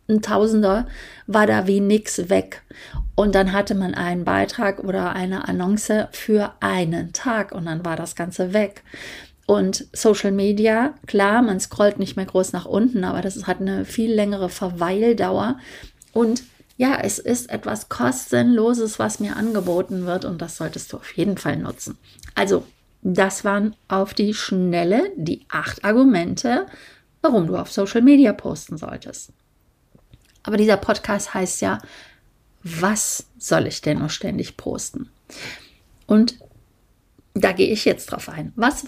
ein 0.09 0.21
Tausender 0.21 0.87
war 1.27 1.47
da 1.47 1.67
wie 1.67 1.79
nix 1.79 2.29
weg. 2.29 2.63
Und 3.15 3.35
dann 3.35 3.53
hatte 3.53 3.75
man 3.75 3.93
einen 3.93 4.25
Beitrag 4.25 4.83
oder 4.83 5.13
eine 5.13 5.47
Annonce 5.47 6.07
für 6.11 6.53
einen 6.59 7.13
Tag 7.13 7.51
und 7.51 7.65
dann 7.65 7.85
war 7.85 7.95
das 7.95 8.15
Ganze 8.15 8.53
weg. 8.53 8.83
Und 9.45 9.87
Social 9.93 10.31
Media, 10.31 10.93
klar, 11.05 11.41
man 11.41 11.59
scrollt 11.59 11.99
nicht 11.99 12.15
mehr 12.15 12.25
groß 12.25 12.53
nach 12.53 12.65
unten, 12.65 13.03
aber 13.03 13.21
das 13.21 13.45
hat 13.45 13.59
eine 13.59 13.85
viel 13.85 14.11
längere 14.13 14.49
Verweildauer. 14.49 15.59
Und 16.13 16.43
ja, 16.77 16.97
es 17.01 17.19
ist 17.19 17.49
etwas 17.49 17.89
kostenloses, 17.89 18.99
was 18.99 19.19
mir 19.19 19.35
angeboten 19.35 20.05
wird 20.05 20.25
und 20.25 20.41
das 20.41 20.57
solltest 20.57 20.91
du 20.91 20.97
auf 20.97 21.11
jeden 21.15 21.37
Fall 21.37 21.57
nutzen. 21.57 21.97
Also, 22.35 22.65
das 23.01 23.43
waren 23.43 23.75
auf 23.89 24.13
die 24.13 24.33
Schnelle 24.33 25.11
die 25.17 25.45
acht 25.49 25.83
Argumente, 25.83 26.65
warum 27.23 27.47
du 27.47 27.57
auf 27.57 27.71
Social 27.71 28.01
Media 28.01 28.33
posten 28.33 28.77
solltest. 28.77 29.31
Aber 30.43 30.57
dieser 30.57 30.77
Podcast 30.77 31.33
heißt 31.33 31.61
ja, 31.61 31.79
was 32.63 33.25
soll 33.37 33.65
ich 33.65 33.81
denn 33.81 33.99
noch 33.99 34.09
ständig 34.09 34.57
posten? 34.57 35.09
Und 36.05 36.37
da 37.33 37.51
gehe 37.51 37.71
ich 37.71 37.85
jetzt 37.85 38.11
drauf 38.11 38.29
ein. 38.29 38.53
Was 38.55 38.85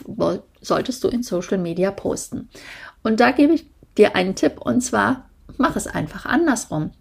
solltest 0.61 1.03
du 1.03 1.07
in 1.07 1.23
Social 1.23 1.57
Media 1.57 1.91
posten? 1.91 2.49
Und 3.03 3.19
da 3.19 3.31
gebe 3.31 3.53
ich 3.53 3.65
dir 3.97 4.15
einen 4.15 4.35
Tipp 4.35 4.61
und 4.61 4.81
zwar, 4.81 5.29
mach 5.57 5.75
es 5.75 5.87
einfach 5.87 6.25
andersrum. 6.25 6.91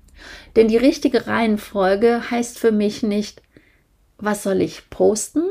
Denn 0.56 0.68
die 0.68 0.76
richtige 0.76 1.26
Reihenfolge 1.26 2.30
heißt 2.30 2.58
für 2.58 2.72
mich 2.72 3.02
nicht, 3.02 3.42
was 4.18 4.44
soll 4.44 4.62
ich 4.62 4.88
posten, 4.88 5.42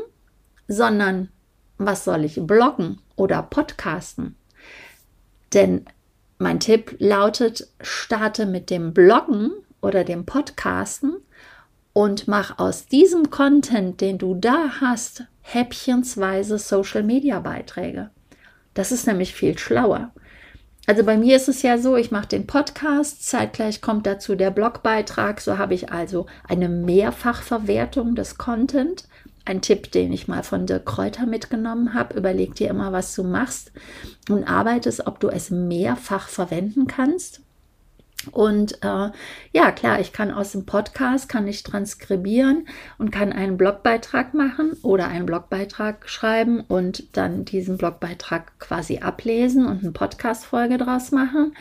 sondern 0.66 1.28
was 1.76 2.04
soll 2.04 2.24
ich 2.24 2.40
bloggen 2.40 3.00
oder 3.16 3.42
podcasten. 3.42 4.36
Denn 5.54 5.86
mein 6.38 6.60
Tipp 6.60 6.96
lautet, 6.98 7.68
starte 7.80 8.44
mit 8.44 8.70
dem 8.70 8.92
Bloggen 8.92 9.52
oder 9.80 10.04
dem 10.04 10.26
Podcasten 10.26 11.16
und 11.92 12.26
mach 12.26 12.58
aus 12.58 12.86
diesem 12.86 13.30
Content, 13.30 14.00
den 14.00 14.18
du 14.18 14.34
da 14.34 14.80
hast, 14.80 15.24
häppchensweise 15.42 16.58
Social-Media-Beiträge. 16.58 18.10
Das 18.74 18.90
ist 18.90 19.06
nämlich 19.06 19.32
viel 19.32 19.56
schlauer. 19.56 20.12
Also 20.86 21.02
bei 21.02 21.16
mir 21.16 21.36
ist 21.36 21.48
es 21.48 21.62
ja 21.62 21.78
so, 21.78 21.96
ich 21.96 22.10
mache 22.10 22.28
den 22.28 22.46
Podcast, 22.46 23.26
zeitgleich 23.26 23.80
kommt 23.80 24.06
dazu 24.06 24.34
der 24.34 24.50
Blogbeitrag, 24.50 25.40
so 25.40 25.56
habe 25.56 25.72
ich 25.72 25.90
also 25.90 26.26
eine 26.46 26.68
Mehrfachverwertung 26.68 28.14
des 28.14 28.36
Content 28.36 29.06
ein 29.44 29.60
Tipp, 29.60 29.92
den 29.92 30.12
ich 30.12 30.28
mal 30.28 30.42
von 30.42 30.66
Dirk 30.66 30.86
Kräuter 30.86 31.26
mitgenommen 31.26 31.94
habe. 31.94 32.16
Überleg 32.16 32.54
dir 32.54 32.70
immer, 32.70 32.92
was 32.92 33.14
du 33.14 33.22
machst 33.22 33.72
und 34.30 34.44
arbeitest, 34.44 35.06
ob 35.06 35.20
du 35.20 35.28
es 35.28 35.50
mehrfach 35.50 36.28
verwenden 36.28 36.86
kannst. 36.86 37.40
Und 38.32 38.82
äh, 38.82 39.10
ja, 39.52 39.70
klar, 39.72 40.00
ich 40.00 40.12
kann 40.12 40.30
aus 40.30 40.52
dem 40.52 40.66
Podcast, 40.66 41.28
kann 41.28 41.46
ich 41.46 41.62
transkribieren 41.62 42.68
und 42.98 43.10
kann 43.10 43.32
einen 43.32 43.56
Blogbeitrag 43.56 44.34
machen 44.34 44.72
oder 44.82 45.08
einen 45.08 45.26
Blogbeitrag 45.26 46.08
schreiben 46.08 46.60
und 46.60 47.16
dann 47.16 47.44
diesen 47.44 47.76
Blogbeitrag 47.76 48.58
quasi 48.58 48.98
ablesen 48.98 49.66
und 49.66 49.82
eine 49.82 49.92
Podcast-Folge 49.92 50.78
draus 50.78 51.10
machen. 51.10 51.54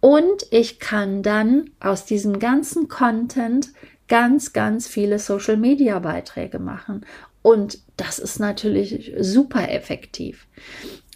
Und 0.00 0.46
ich 0.50 0.80
kann 0.80 1.22
dann 1.22 1.70
aus 1.80 2.04
diesem 2.04 2.38
ganzen 2.38 2.88
Content 2.88 3.72
ganz, 4.08 4.52
ganz 4.52 4.86
viele 4.86 5.18
Social-Media-Beiträge 5.18 6.58
machen. 6.58 7.06
Und 7.42 7.78
das 7.96 8.18
ist 8.18 8.38
natürlich 8.38 9.12
super 9.18 9.70
effektiv. 9.70 10.46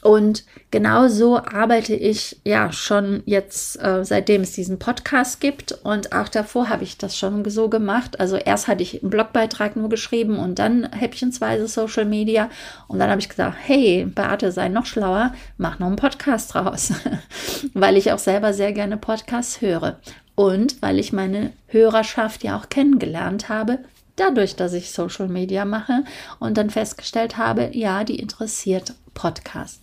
Und 0.01 0.45
genau 0.71 1.09
so 1.09 1.39
arbeite 1.39 1.95
ich 1.95 2.41
ja 2.45 2.71
schon 2.73 3.23
jetzt, 3.27 3.83
äh, 3.83 4.05
seitdem 4.05 4.43
es 4.43 4.53
diesen 4.53 4.79
Podcast 4.79 5.41
gibt. 5.41 5.73
Und 5.73 6.13
auch 6.13 6.29
davor 6.29 6.69
habe 6.69 6.85
ich 6.85 6.99
das 6.99 7.17
schon 7.17 7.49
so 7.51 7.69
gemacht. 7.69 8.21
Also 8.21 8.37
erst 8.37 8.69
hatte 8.69 8.83
ich 8.83 9.03
einen 9.03 9.11
Blogbeitrag 9.11 9.75
nur 9.75 9.89
geschrieben 9.89 10.39
und 10.39 10.59
dann 10.61 10.89
häppchensweise 10.93 11.67
Social 11.67 12.05
Media. 12.05 12.49
Und 12.87 13.01
dann 13.01 13.11
habe 13.11 13.21
ich 13.21 13.29
gesagt, 13.29 13.57
hey, 13.61 14.05
Beate, 14.05 14.53
sei 14.53 14.69
noch 14.69 14.87
schlauer, 14.87 15.33
mach 15.57 15.81
noch 15.81 15.89
einen 15.89 15.97
Podcast 15.97 16.55
draus. 16.55 16.93
weil 17.75 17.97
ich 17.97 18.13
auch 18.13 18.19
selber 18.19 18.55
sehr 18.55 18.73
gerne 18.73 18.99
Podcasts 18.99 19.61
höre. 19.61 19.99
Und 20.37 20.81
weil 20.81 21.01
ich 21.01 21.13
meine 21.13 21.51
Hörerschaft 21.67 22.45
ja 22.45 22.57
auch 22.57 22.69
kennengelernt 22.69 23.49
habe, 23.49 23.81
dadurch, 24.21 24.57
dass 24.57 24.73
ich 24.73 24.93
Social 24.93 25.29
Media 25.29 25.65
mache 25.65 26.05
und 26.39 26.57
dann 26.57 26.71
festgestellt 26.71 27.37
habe, 27.37 27.71
ja, 27.73 28.05
die 28.05 28.19
interessiert 28.19 28.95
Podcast. 29.15 29.83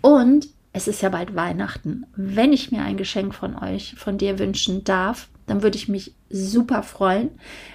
Und 0.00 0.48
es 0.72 0.88
ist 0.88 1.02
ja 1.02 1.08
bald 1.08 1.34
Weihnachten. 1.34 2.06
Wenn 2.14 2.52
ich 2.52 2.70
mir 2.70 2.82
ein 2.82 2.96
Geschenk 2.96 3.34
von 3.34 3.56
euch, 3.56 3.94
von 3.96 4.18
dir 4.18 4.38
wünschen 4.38 4.84
darf, 4.84 5.28
dann 5.46 5.62
würde 5.62 5.76
ich 5.76 5.88
mich 5.88 6.14
super 6.28 6.84
freuen, 6.84 7.30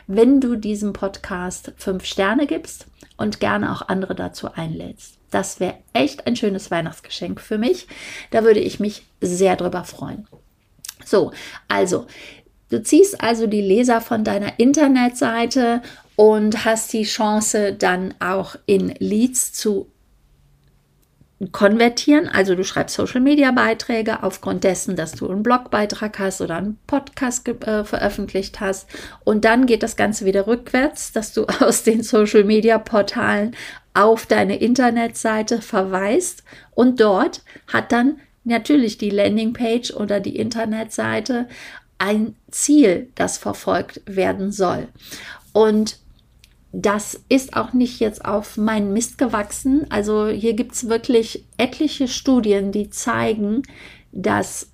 wenn 0.07 0.39
du 0.39 0.55
diesem 0.55 0.93
Podcast 0.93 1.73
fünf 1.75 2.05
Sterne 2.05 2.47
gibst 2.47 2.87
und 3.17 3.41
gerne 3.41 3.71
auch 3.71 3.89
andere 3.89 4.15
dazu 4.15 4.51
einlädst. 4.53 5.17
Das 5.29 5.59
wäre 5.59 5.75
echt 5.91 6.25
ein 6.25 6.37
schönes 6.37 6.71
Weihnachtsgeschenk 6.71 7.41
für 7.41 7.57
mich. 7.57 7.87
Da 8.31 8.43
würde 8.43 8.61
ich 8.61 8.79
mich 8.79 9.05
sehr 9.19 9.57
drüber 9.57 9.83
freuen. 9.83 10.27
So, 11.03 11.33
also 11.67 12.07
Du 12.75 12.83
ziehst 12.83 13.21
also 13.21 13.47
die 13.47 13.61
Leser 13.61 14.01
von 14.01 14.25
deiner 14.25 14.59
Internetseite 14.59 15.81
und 16.17 16.65
hast 16.65 16.91
die 16.91 17.03
Chance 17.03 17.71
dann 17.71 18.13
auch 18.19 18.57
in 18.65 18.93
Leads 18.99 19.53
zu 19.53 19.87
konvertieren. 21.53 22.27
Also 22.27 22.53
du 22.53 22.65
schreibst 22.65 22.97
Social-Media-Beiträge 22.97 24.23
aufgrund 24.23 24.65
dessen, 24.65 24.97
dass 24.97 25.13
du 25.13 25.29
einen 25.29 25.41
Blogbeitrag 25.41 26.19
hast 26.19 26.41
oder 26.41 26.57
einen 26.57 26.77
Podcast 26.85 27.47
äh, 27.47 27.85
veröffentlicht 27.85 28.59
hast. 28.59 28.89
Und 29.23 29.45
dann 29.45 29.67
geht 29.67 29.81
das 29.81 29.95
Ganze 29.95 30.25
wieder 30.25 30.45
rückwärts, 30.45 31.13
dass 31.13 31.31
du 31.31 31.45
aus 31.61 31.83
den 31.83 32.03
Social-Media-Portalen 32.03 33.55
auf 33.93 34.25
deine 34.25 34.57
Internetseite 34.57 35.61
verweist. 35.61 36.43
Und 36.71 36.99
dort 36.99 37.41
hat 37.71 37.93
dann 37.93 38.19
natürlich 38.43 38.97
die 38.97 39.11
Landingpage 39.11 39.91
oder 39.91 40.19
die 40.19 40.35
Internetseite 40.35 41.47
ein 41.97 42.35
Ziel, 42.51 43.09
das 43.15 43.37
verfolgt 43.37 44.01
werden 44.05 44.51
soll. 44.51 44.87
Und 45.53 45.99
das 46.71 47.21
ist 47.29 47.55
auch 47.55 47.71
nicht 47.71 48.01
jetzt 48.01 48.25
auf 48.25 48.57
meinen 48.57 48.91
Mist 48.91 49.17
gewachsen. 49.17 49.85
Also 49.89 50.27
hier 50.27 50.53
gibt 50.53 50.73
es 50.73 50.89
wirklich 50.89 51.45
etliche 51.57 52.09
Studien, 52.09 52.73
die 52.73 52.89
zeigen, 52.89 53.63
dass 54.11 54.71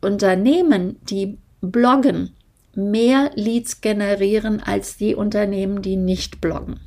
Unternehmen, 0.00 0.98
die 1.08 1.38
bloggen, 1.60 2.32
mehr 2.74 3.30
Leads 3.34 3.80
generieren 3.80 4.60
als 4.60 4.96
die 4.96 5.14
Unternehmen, 5.14 5.82
die 5.82 5.96
nicht 5.96 6.40
bloggen. 6.40 6.80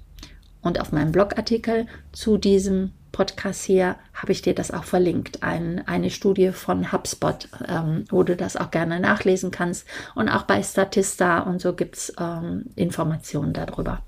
Und 0.62 0.80
auf 0.80 0.92
meinem 0.92 1.14
Blogartikel 1.14 1.88
zu 2.12 2.38
diesem 2.38 2.92
Podcast 3.12 3.64
hier 3.64 3.96
habe 4.14 4.32
ich 4.32 4.42
dir 4.42 4.56
das 4.56 4.72
auch 4.72 4.84
verlinkt. 4.84 5.44
Ein, 5.44 5.84
eine 5.88 6.10
Studie 6.10 6.52
von 6.52 6.92
HubSpot, 6.92 7.48
ähm, 7.68 8.06
wo 8.10 8.24
du 8.24 8.36
das 8.36 8.58
auch 8.58 8.72
gerne 8.72 9.00
nachlesen 9.00 9.52
kannst. 9.52 9.88
Und 10.16 10.30
auch 10.30 10.44
bei 10.44 10.62
Statista 10.64 11.40
und 11.40 11.62
so 11.62 11.74
gibt 11.74 11.96
es 11.96 12.14
ähm, 12.20 12.66
Informationen 12.76 13.54
darüber. 13.54 14.02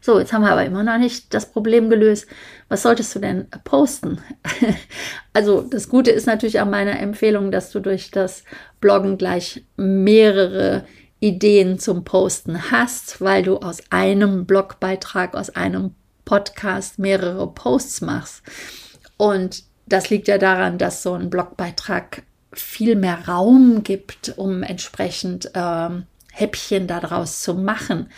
So, 0.00 0.18
jetzt 0.18 0.32
haben 0.32 0.42
wir 0.42 0.52
aber 0.52 0.64
immer 0.64 0.82
noch 0.82 0.98
nicht 0.98 1.32
das 1.32 1.50
Problem 1.50 1.88
gelöst. 1.88 2.26
Was 2.68 2.82
solltest 2.82 3.14
du 3.14 3.20
denn 3.20 3.48
posten? 3.64 4.18
also 5.32 5.62
das 5.62 5.88
Gute 5.88 6.10
ist 6.10 6.26
natürlich 6.26 6.60
auch 6.60 6.66
meine 6.66 6.98
Empfehlung, 6.98 7.50
dass 7.50 7.70
du 7.70 7.80
durch 7.80 8.10
das 8.10 8.44
Bloggen 8.80 9.16
gleich 9.16 9.64
mehrere 9.76 10.84
Ideen 11.20 11.78
zum 11.78 12.04
Posten 12.04 12.70
hast, 12.70 13.22
weil 13.22 13.42
du 13.42 13.56
aus 13.56 13.82
einem 13.90 14.44
Blogbeitrag, 14.44 15.34
aus 15.34 15.48
einem 15.48 15.94
Podcast 16.24 16.98
mehrere 16.98 17.46
Posts 17.46 18.00
machst. 18.02 18.42
Und 19.16 19.64
das 19.86 20.10
liegt 20.10 20.28
ja 20.28 20.38
daran, 20.38 20.78
dass 20.78 21.02
so 21.02 21.12
ein 21.12 21.30
Blogbeitrag 21.30 22.22
viel 22.52 22.96
mehr 22.96 23.28
Raum 23.28 23.82
gibt, 23.82 24.34
um 24.36 24.62
entsprechend 24.62 25.50
ähm, 25.54 26.04
Häppchen 26.32 26.86
daraus 26.86 27.42
zu 27.42 27.54
machen. 27.54 28.08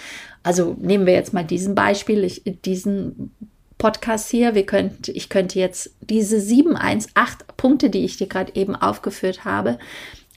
Also 0.43 0.77
nehmen 0.79 1.07
wir 1.07 1.15
jetzt 1.15 1.33
mal 1.33 1.45
diesen 1.45 1.75
Beispiel, 1.75 2.23
ich, 2.25 2.43
diesen 2.65 3.33
Podcast 3.79 4.31
hier. 4.31 4.55
Wir 4.55 4.65
könnt, 4.65 5.09
ich 5.09 5.29
könnte 5.29 5.59
jetzt 5.59 5.91
diese 6.01 6.41
7, 6.41 6.77
1, 6.77 7.09
8 7.15 7.57
Punkte, 7.57 7.91
die 7.91 8.05
ich 8.05 8.17
dir 8.17 8.27
gerade 8.27 8.55
eben 8.55 8.77
aufgeführt 8.77 9.45
habe, 9.45 9.79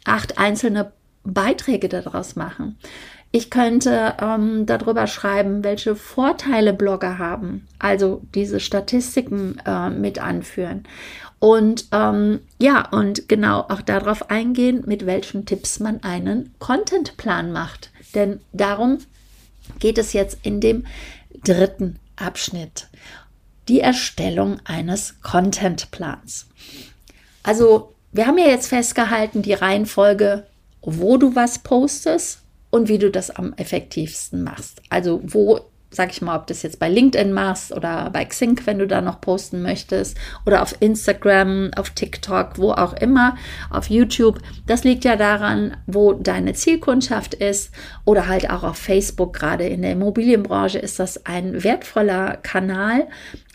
acht 0.06 0.38
einzelne 0.38 0.92
Beiträge 1.24 1.90
daraus 1.90 2.36
machen. 2.36 2.78
Ich 3.32 3.52
könnte 3.52 4.16
ähm, 4.20 4.66
darüber 4.66 5.06
schreiben, 5.06 5.64
welche 5.64 5.96
Vorteile 5.96 6.74
Blogger 6.74 7.20
haben, 7.20 7.68
also 7.78 8.24
diese 8.34 8.60
Statistiken 8.60 9.62
äh, 9.66 9.92
mit 9.92 10.20
anführen. 10.20 10.86
Und 11.38 11.86
ähm, 11.92 12.42
ja, 12.58 12.90
und 12.90 13.30
genau 13.30 13.62
auch 13.62 13.82
darauf 13.82 14.30
eingehen, 14.32 14.84
mit 14.88 15.06
welchen 15.06 15.46
Tipps 15.46 15.80
man 15.80 16.04
einen 16.04 16.56
Contentplan 16.60 17.52
macht. 17.52 17.92
Denn 18.16 18.42
darum 18.52 18.98
geht 19.78 20.00
es 20.00 20.14
jetzt 20.14 20.40
in 20.42 20.60
dem 20.60 20.86
dritten 21.44 22.00
Abschnitt. 22.16 22.88
Die 23.68 23.80
Erstellung 23.80 24.60
eines 24.66 25.22
Contentplans. 25.22 26.48
Also, 27.44 27.94
wir 28.12 28.26
haben 28.26 28.40
ja 28.40 28.48
jetzt 28.48 28.68
festgehalten, 28.68 29.44
die 29.44 29.54
Reihenfolge, 29.54 30.48
wo 30.82 31.18
du 31.18 31.36
was 31.36 31.60
postest, 31.60 32.40
und 32.70 32.88
wie 32.88 32.98
du 32.98 33.10
das 33.10 33.32
am 33.32 33.54
effektivsten 33.54 34.44
machst. 34.44 34.82
Also 34.90 35.22
wo, 35.24 35.60
sag 35.92 36.12
ich 36.12 36.22
mal, 36.22 36.38
ob 36.38 36.48
das 36.48 36.62
jetzt 36.62 36.80
bei 36.80 36.90
LinkedIn 36.90 37.34
machst 37.34 37.72
oder 37.72 38.10
bei 38.12 38.26
Xing, 38.26 38.60
wenn 38.66 38.80
du 38.80 38.88
da 38.88 39.02
noch 39.02 39.22
posten 39.22 39.62
möchtest 39.62 40.18
oder 40.46 40.62
auf 40.62 40.76
Instagram, 40.80 41.72
auf 41.76 41.90
TikTok, 41.92 42.58
wo 42.58 42.72
auch 42.72 42.94
immer, 42.94 43.36
auf 43.70 43.90
YouTube. 43.90 44.40
Das 44.68 44.84
liegt 44.84 45.04
ja 45.04 45.16
daran, 45.16 45.78
wo 45.88 46.14
deine 46.14 46.54
Zielkundschaft 46.54 47.34
ist 47.34 47.72
oder 48.06 48.28
halt 48.28 48.50
auch 48.50 48.64
auf 48.64 48.78
Facebook. 48.78 49.34
Gerade 49.34 49.66
in 49.66 49.82
der 49.82 49.94
Immobilienbranche 49.94 50.80
ist 50.80 51.00
das 51.00 51.26
ein 51.26 51.64
wertvoller 51.64 52.38
Kanal, 52.38 53.08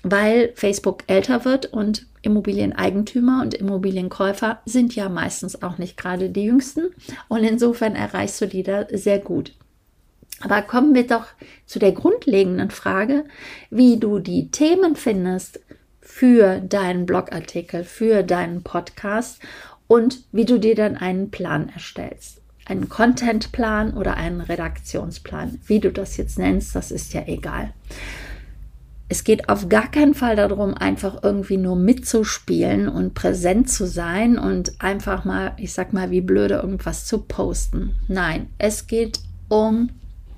weil 0.02 0.52
Facebook 0.54 1.04
älter 1.06 1.44
wird 1.44 1.66
und 1.66 2.06
Immobilieneigentümer 2.24 3.42
und 3.42 3.54
Immobilienkäufer 3.54 4.60
sind 4.64 4.94
ja 4.94 5.08
meistens 5.08 5.62
auch 5.62 5.78
nicht 5.78 5.96
gerade 5.96 6.30
die 6.30 6.44
jüngsten 6.44 6.90
und 7.28 7.44
insofern 7.44 7.94
erreichst 7.94 8.40
du 8.40 8.46
die 8.46 8.62
da 8.62 8.86
sehr 8.90 9.18
gut. 9.18 9.52
Aber 10.40 10.62
kommen 10.62 10.94
wir 10.94 11.06
doch 11.06 11.26
zu 11.66 11.78
der 11.78 11.92
grundlegenden 11.92 12.70
Frage, 12.70 13.24
wie 13.70 13.98
du 13.98 14.18
die 14.18 14.50
Themen 14.50 14.96
findest 14.96 15.60
für 16.00 16.60
deinen 16.60 17.06
Blogartikel, 17.06 17.84
für 17.84 18.22
deinen 18.22 18.62
Podcast 18.62 19.40
und 19.86 20.24
wie 20.32 20.44
du 20.44 20.58
dir 20.58 20.74
dann 20.74 20.96
einen 20.96 21.30
Plan 21.30 21.68
erstellst. 21.68 22.40
Einen 22.66 22.88
Contentplan 22.88 23.94
oder 23.94 24.16
einen 24.16 24.40
Redaktionsplan. 24.40 25.60
Wie 25.66 25.80
du 25.80 25.92
das 25.92 26.16
jetzt 26.16 26.38
nennst, 26.38 26.74
das 26.74 26.90
ist 26.90 27.12
ja 27.12 27.22
egal 27.26 27.72
es 29.08 29.24
geht 29.24 29.48
auf 29.48 29.68
gar 29.68 29.90
keinen 29.90 30.14
Fall 30.14 30.36
darum, 30.36 30.74
einfach 30.74 31.22
irgendwie 31.22 31.58
nur 31.58 31.76
mitzuspielen 31.76 32.88
und 32.88 33.14
präsent 33.14 33.70
zu 33.70 33.86
sein 33.86 34.38
und 34.38 34.80
einfach 34.80 35.24
mal, 35.24 35.52
ich 35.58 35.72
sag 35.72 35.92
mal, 35.92 36.10
wie 36.10 36.22
blöde 36.22 36.54
irgendwas 36.54 37.04
zu 37.04 37.18
posten. 37.18 37.96
Nein, 38.08 38.48
es 38.58 38.86
geht 38.86 39.20
um 39.48 39.90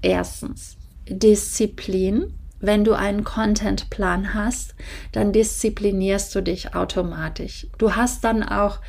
erstens 0.03 0.77
Disziplin. 1.09 2.35
Wenn 2.59 2.85
du 2.85 2.95
einen 2.95 3.23
Contentplan 3.23 4.35
hast, 4.35 4.75
dann 5.13 5.33
disziplinierst 5.33 6.35
du 6.35 6.41
dich 6.41 6.75
automatisch. 6.75 7.67
Du 7.79 7.95
hast 7.95 8.25
dann 8.25 8.43
auch 8.43 8.81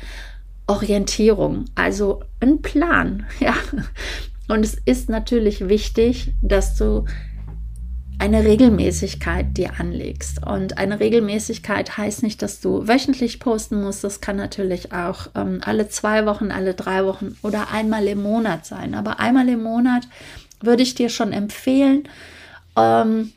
Orientierung, 0.66 1.66
also 1.74 2.24
einen 2.40 2.62
Plan, 2.62 3.26
ja. 3.40 3.54
Und 4.48 4.64
es 4.64 4.74
ist 4.86 5.10
natürlich 5.10 5.68
wichtig, 5.68 6.34
dass 6.40 6.76
du 6.76 7.04
eine 8.18 8.44
Regelmäßigkeit 8.44 9.56
dir 9.56 9.78
anlegst. 9.78 10.44
Und 10.44 10.78
eine 10.78 10.98
Regelmäßigkeit 10.98 11.96
heißt 11.96 12.22
nicht, 12.22 12.42
dass 12.42 12.60
du 12.60 12.88
wöchentlich 12.88 13.38
posten 13.38 13.82
musst. 13.82 14.02
Das 14.02 14.20
kann 14.20 14.36
natürlich 14.36 14.92
auch 14.92 15.28
ähm, 15.34 15.60
alle 15.64 15.88
zwei 15.88 16.26
Wochen, 16.26 16.50
alle 16.50 16.74
drei 16.74 17.04
Wochen 17.04 17.36
oder 17.42 17.70
einmal 17.70 18.06
im 18.08 18.22
Monat 18.22 18.66
sein. 18.66 18.94
Aber 18.94 19.20
einmal 19.20 19.48
im 19.48 19.62
Monat 19.62 20.08
würde 20.60 20.82
ich 20.82 20.94
dir 20.94 21.08
schon 21.08 21.32
empfehlen. 21.32 22.08
Ähm, 22.76 23.32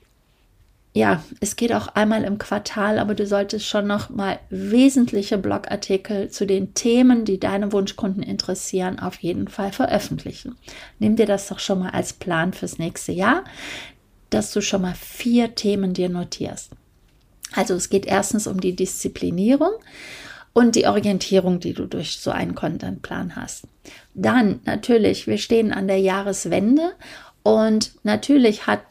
ja, 0.94 1.24
es 1.40 1.56
geht 1.56 1.72
auch 1.72 1.88
einmal 1.88 2.26
im 2.26 2.38
Quartal, 2.38 3.00
aber 3.00 3.16
du 3.16 3.26
solltest 3.26 3.66
schon 3.66 3.88
noch 3.88 4.10
mal 4.10 4.40
wesentliche 4.50 5.38
Blogartikel 5.38 6.30
zu 6.30 6.46
den 6.46 6.74
Themen, 6.74 7.24
die 7.24 7.40
deine 7.40 7.72
Wunschkunden 7.72 8.22
interessieren, 8.22 9.00
auf 9.00 9.20
jeden 9.20 9.48
Fall 9.48 9.72
veröffentlichen. 9.72 10.58
Nimm 11.00 11.16
dir 11.16 11.26
das 11.26 11.48
doch 11.48 11.60
schon 11.60 11.80
mal 11.80 11.92
als 11.92 12.12
Plan 12.12 12.52
fürs 12.52 12.78
nächste 12.78 13.14
Jahr 13.14 13.46
dass 14.32 14.52
du 14.52 14.62
schon 14.62 14.82
mal 14.82 14.96
vier 14.96 15.54
Themen 15.54 15.94
dir 15.94 16.10
notierst. 16.10 16.72
Also 17.54 17.76
es 17.76 17.90
geht 17.90 18.06
erstens 18.06 18.48
um 18.48 18.60
die 18.60 18.76
Disziplinierung 18.76 19.74
und 20.54 20.76
die 20.76 20.88
Orientierung, 20.88 21.60
die 21.60 21.74
du 21.74 21.86
durch 21.86 22.18
so 22.20 22.32
einen 22.32 22.56
Contentplan 22.56 23.36
hast. 23.36 23.66
Dann 24.14 24.62
natürlich, 24.66 25.28
wir 25.28 25.38
stehen 25.38 25.72
an 25.72 25.88
der 25.88 26.00
Jahreswende 26.00 26.94
und 27.44 27.94
natürlich 28.04 28.68
hat 28.68 28.82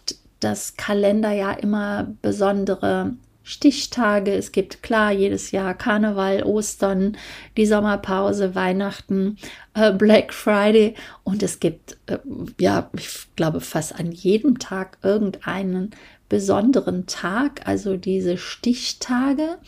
das 0.40 0.76
Kalenderjahr 0.76 1.62
immer 1.62 2.08
besondere 2.22 3.14
Stichtage. 3.42 4.32
Es 4.32 4.52
gibt 4.52 4.82
klar 4.82 5.12
jedes 5.12 5.50
Jahr 5.50 5.74
Karneval, 5.74 6.42
Ostern, 6.42 7.16
die 7.56 7.66
Sommerpause, 7.66 8.54
Weihnachten, 8.54 9.38
äh, 9.74 9.92
Black 9.92 10.32
Friday. 10.32 10.94
Und 11.24 11.42
es 11.42 11.60
gibt, 11.60 11.96
äh, 12.06 12.18
ja, 12.58 12.90
ich 12.96 13.26
glaube, 13.36 13.60
fast 13.60 13.98
an 13.98 14.12
jedem 14.12 14.58
Tag 14.58 14.98
irgendeinen 15.02 15.90
besonderen 16.28 17.06
Tag, 17.06 17.66
also 17.66 17.96
diese 17.96 18.36
Stichtage. 18.36 19.58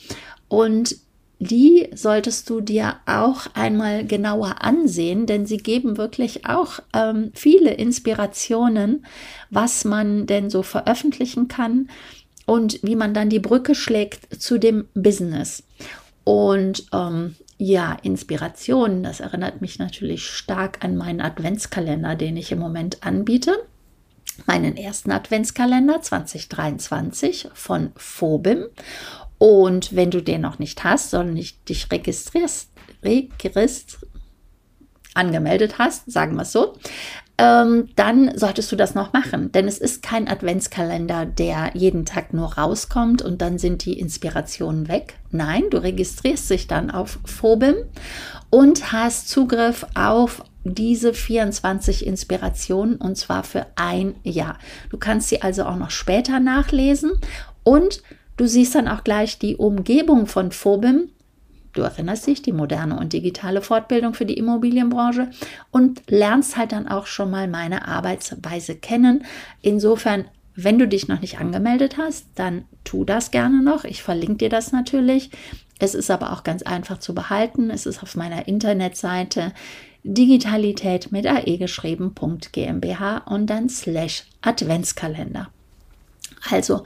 Und 0.48 0.96
die 1.40 1.88
solltest 1.92 2.48
du 2.48 2.61
dir 2.61 2.98
auch 3.04 3.46
einmal 3.54 4.06
genauer 4.06 4.62
ansehen, 4.62 5.26
denn 5.26 5.44
sie 5.44 5.56
geben 5.56 5.96
wirklich 5.96 6.46
auch 6.46 6.78
ähm, 6.94 7.32
viele 7.35 7.74
Inspirationen, 7.74 9.04
was 9.50 9.85
man 9.85 10.26
denn 10.26 10.50
so 10.50 10.62
veröffentlichen 10.62 11.48
kann 11.48 11.88
und 12.52 12.80
wie 12.82 12.96
man 12.96 13.14
dann 13.14 13.30
die 13.30 13.38
Brücke 13.38 13.74
schlägt 13.74 14.42
zu 14.42 14.58
dem 14.58 14.86
Business. 14.92 15.62
Und 16.22 16.84
ähm, 16.92 17.34
ja, 17.56 17.96
Inspiration, 18.02 19.02
das 19.02 19.20
erinnert 19.20 19.62
mich 19.62 19.78
natürlich 19.78 20.26
stark 20.26 20.84
an 20.84 20.94
meinen 20.94 21.22
Adventskalender, 21.22 22.14
den 22.14 22.36
ich 22.36 22.52
im 22.52 22.58
Moment 22.58 23.02
anbiete. 23.06 23.56
Meinen 24.44 24.76
ersten 24.76 25.12
Adventskalender 25.12 26.02
2023 26.02 27.48
von 27.54 27.92
Phobim. 27.96 28.66
Und 29.38 29.96
wenn 29.96 30.10
du 30.10 30.22
den 30.22 30.42
noch 30.42 30.58
nicht 30.58 30.84
hast, 30.84 31.08
sondern 31.08 31.32
nicht 31.32 31.66
dich 31.70 31.90
registrierst, 31.90 32.68
registrierst 33.02 34.06
angemeldet 35.14 35.78
hast, 35.78 36.10
sagen 36.10 36.36
wir 36.36 36.42
es 36.42 36.52
so, 36.52 36.74
ähm, 37.42 37.88
dann 37.96 38.38
solltest 38.38 38.70
du 38.70 38.76
das 38.76 38.94
noch 38.94 39.12
machen. 39.12 39.50
Denn 39.50 39.66
es 39.66 39.78
ist 39.78 40.02
kein 40.02 40.28
Adventskalender, 40.28 41.26
der 41.26 41.72
jeden 41.74 42.05
Tag 42.05 42.33
nur 42.33 42.55
rauskommt 42.55 43.20
und 43.20 43.42
dann 43.42 43.59
sind 43.59 43.85
die 43.85 43.98
Inspirationen 43.98 44.87
weg. 44.87 45.14
Nein, 45.33 45.64
du 45.70 45.78
registrierst 45.78 46.48
dich 46.50 46.68
dann 46.68 46.92
auf 46.92 47.18
Phobim 47.24 47.74
und 48.48 48.92
hast 48.92 49.28
Zugriff 49.28 49.85
auf 49.94 50.44
diese 50.62 51.12
24 51.14 52.07
Inspirationen 52.07 52.96
und 52.96 53.16
zwar 53.16 53.42
für 53.42 53.66
ein 53.74 54.14
Jahr. 54.22 54.59
Du 54.90 54.96
kannst 54.96 55.28
sie 55.28 55.42
also 55.42 55.64
auch 55.64 55.76
noch 55.76 55.90
später 55.90 56.38
nachlesen 56.38 57.11
und 57.64 58.05
du 58.37 58.46
siehst 58.46 58.76
dann 58.76 58.87
auch 58.87 59.02
gleich 59.02 59.40
die 59.40 59.57
Umgebung 59.57 60.26
von 60.26 60.52
Phobim 60.52 61.09
du 61.72 61.82
erinnerst 61.82 62.26
dich, 62.26 62.42
die 62.42 62.52
moderne 62.52 62.98
und 62.98 63.12
digitale 63.12 63.62
Fortbildung 63.62 64.14
für 64.14 64.26
die 64.26 64.37
Immobilienbranche 64.37 65.30
und 65.70 66.02
lernst 66.08 66.56
halt 66.56 66.72
dann 66.72 66.88
auch 66.88 67.06
schon 67.06 67.30
mal 67.30 67.48
meine 67.48 67.88
Arbeitsweise 67.88 68.76
kennen. 68.76 69.24
Insofern, 69.61 70.26
wenn 70.54 70.78
du 70.78 70.87
dich 70.87 71.08
noch 71.08 71.20
nicht 71.20 71.38
angemeldet 71.40 71.96
hast, 71.98 72.26
dann 72.35 72.64
tu 72.85 73.04
das 73.04 73.30
gerne 73.30 73.62
noch. 73.62 73.85
Ich 73.85 74.02
verlinke 74.02 74.37
dir 74.37 74.48
das 74.48 74.72
natürlich. 74.72 75.30
Es 75.78 75.94
ist 75.94 76.11
aber 76.11 76.32
auch 76.32 76.44
ganz 76.44 76.62
einfach 76.62 76.98
zu 76.98 77.14
behalten. 77.14 77.70
Es 77.70 77.87
ist 77.87 78.02
auf 78.02 78.14
meiner 78.14 78.46
Internetseite 78.46 79.52
digitalität 80.04 81.12
mit 81.12 81.26
ae 81.26 81.58
geschrieben.gmbh 81.58 83.22
und 83.26 83.46
dann 83.48 83.68
slash 83.68 84.24
Adventskalender. 84.42 85.48
Also 86.50 86.85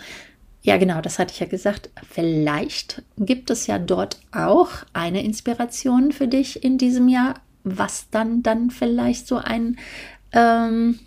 ja, 0.67 0.79
genau, 0.79 1.01
das 1.01 1.21
hatte 1.21 1.33
ich 1.33 1.39
ja 1.39 1.47
gesagt. 1.47 1.91
Vielleicht 2.11 3.05
gibt 3.17 3.51
es 3.51 3.69
ja 3.69 3.79
dort 3.79 4.19
auch 4.33 4.71
eine 4.93 5.23
Inspiration 5.23 6.11
für 6.11 6.27
dich 6.27 6.65
in 6.65 6.77
diesem 6.77 7.09
Jahr, 7.09 7.35
was 7.63 8.11
dann 8.11 8.43
dann 8.43 8.73
vielleicht 8.73 9.29
so 9.29 9.37
ein 9.37 9.79
ähm, 10.33 10.99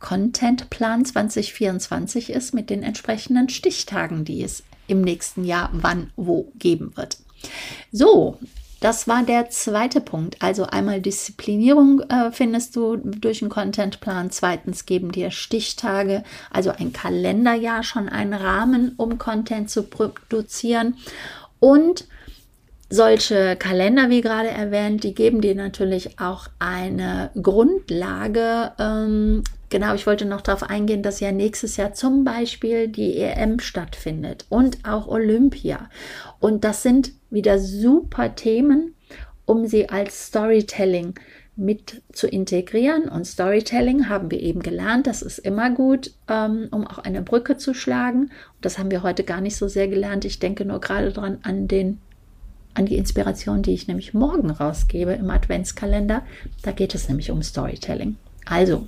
Contentplan 0.00 1.06
2024 1.06 2.28
ist 2.28 2.52
mit 2.52 2.68
den 2.68 2.82
entsprechenden 2.82 3.48
Stichtagen, 3.48 4.26
die 4.26 4.42
es 4.42 4.64
im 4.86 5.00
nächsten 5.00 5.46
Jahr 5.46 5.70
wann 5.72 6.12
wo 6.14 6.52
geben 6.58 6.94
wird. 6.98 7.16
So, 7.90 8.38
das 8.80 9.06
war 9.06 9.22
der 9.22 9.50
zweite 9.50 10.00
Punkt. 10.00 10.36
Also 10.40 10.64
einmal 10.64 11.02
Disziplinierung 11.02 12.00
äh, 12.08 12.32
findest 12.32 12.76
du 12.76 12.96
durch 12.96 13.42
einen 13.42 13.50
Contentplan. 13.50 14.30
Zweitens 14.30 14.86
geben 14.86 15.12
dir 15.12 15.30
Stichtage, 15.30 16.24
also 16.50 16.70
ein 16.70 16.92
Kalenderjahr 16.92 17.82
schon 17.82 18.08
einen 18.08 18.32
Rahmen, 18.34 18.94
um 18.96 19.18
Content 19.18 19.68
zu 19.68 19.82
produzieren. 19.82 20.96
Und 21.58 22.06
solche 22.88 23.54
Kalender, 23.56 24.08
wie 24.08 24.22
gerade 24.22 24.48
erwähnt, 24.48 25.04
die 25.04 25.14
geben 25.14 25.42
dir 25.42 25.54
natürlich 25.54 26.18
auch 26.18 26.48
eine 26.58 27.30
Grundlage. 27.40 28.72
Ähm, 28.78 29.44
genau, 29.68 29.94
ich 29.94 30.06
wollte 30.06 30.24
noch 30.24 30.40
darauf 30.40 30.64
eingehen, 30.64 31.02
dass 31.02 31.20
ja 31.20 31.32
nächstes 31.32 31.76
Jahr 31.76 31.92
zum 31.92 32.24
Beispiel 32.24 32.88
die 32.88 33.18
EM 33.18 33.60
stattfindet 33.60 34.46
und 34.48 34.78
auch 34.88 35.06
Olympia. 35.06 35.90
Und 36.40 36.64
das 36.64 36.82
sind 36.82 37.12
wieder 37.30 37.58
super 37.58 38.34
Themen, 38.34 38.94
um 39.44 39.66
sie 39.66 39.88
als 39.88 40.26
Storytelling 40.26 41.14
mit 41.56 42.02
zu 42.12 42.26
integrieren. 42.26 43.08
Und 43.08 43.26
Storytelling 43.26 44.08
haben 44.08 44.30
wir 44.30 44.40
eben 44.40 44.62
gelernt, 44.62 45.06
das 45.06 45.22
ist 45.22 45.38
immer 45.38 45.70
gut, 45.70 46.12
ähm, 46.28 46.68
um 46.70 46.86
auch 46.86 46.98
eine 46.98 47.22
Brücke 47.22 47.56
zu 47.56 47.74
schlagen. 47.74 48.22
Und 48.22 48.62
das 48.62 48.78
haben 48.78 48.90
wir 48.90 49.02
heute 49.02 49.24
gar 49.24 49.40
nicht 49.40 49.56
so 49.56 49.68
sehr 49.68 49.88
gelernt. 49.88 50.24
Ich 50.24 50.38
denke 50.38 50.64
nur 50.64 50.80
gerade 50.80 51.12
dran 51.12 51.38
an 51.42 51.68
den 51.68 52.00
an 52.72 52.86
die 52.86 52.96
Inspiration, 52.96 53.62
die 53.62 53.74
ich 53.74 53.88
nämlich 53.88 54.14
morgen 54.14 54.48
rausgebe 54.48 55.12
im 55.12 55.28
Adventskalender. 55.28 56.22
Da 56.62 56.70
geht 56.70 56.94
es 56.94 57.08
nämlich 57.08 57.32
um 57.32 57.42
Storytelling. 57.42 58.16
Also, 58.46 58.86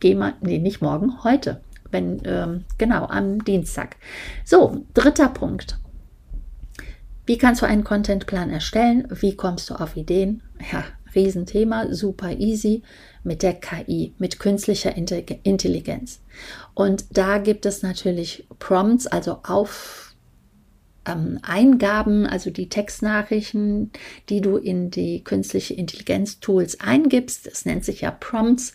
geh 0.00 0.14
mal, 0.14 0.32
nee, 0.40 0.58
nicht 0.58 0.80
morgen, 0.80 1.22
heute. 1.24 1.60
Wenn, 1.90 2.22
ähm, 2.24 2.64
genau, 2.78 3.04
am 3.04 3.44
Dienstag. 3.44 3.96
So, 4.44 4.82
dritter 4.94 5.28
Punkt. 5.28 5.78
Wie 7.26 7.38
kannst 7.38 7.62
du 7.62 7.66
einen 7.66 7.84
Contentplan 7.84 8.50
erstellen? 8.50 9.08
Wie 9.10 9.34
kommst 9.34 9.70
du 9.70 9.74
auf 9.74 9.96
Ideen? 9.96 10.42
Ja, 10.70 10.84
Riesenthema, 11.14 11.92
super 11.94 12.32
easy 12.32 12.82
mit 13.22 13.42
der 13.42 13.54
KI, 13.54 14.14
mit 14.18 14.38
künstlicher 14.38 14.94
Intelligenz. 14.94 16.20
Und 16.74 17.16
da 17.16 17.38
gibt 17.38 17.66
es 17.66 17.82
natürlich 17.82 18.46
Prompts, 18.58 19.06
also 19.06 19.38
auf 19.44 20.14
ähm, 21.06 21.38
Eingaben, 21.42 22.26
also 22.26 22.50
die 22.50 22.68
Textnachrichten, 22.68 23.90
die 24.28 24.40
du 24.40 24.56
in 24.56 24.90
die 24.90 25.24
künstliche 25.24 25.74
Intelligenz-Tools 25.74 26.80
eingibst. 26.80 27.46
Das 27.46 27.64
nennt 27.64 27.84
sich 27.84 28.02
ja 28.02 28.10
Prompts. 28.10 28.74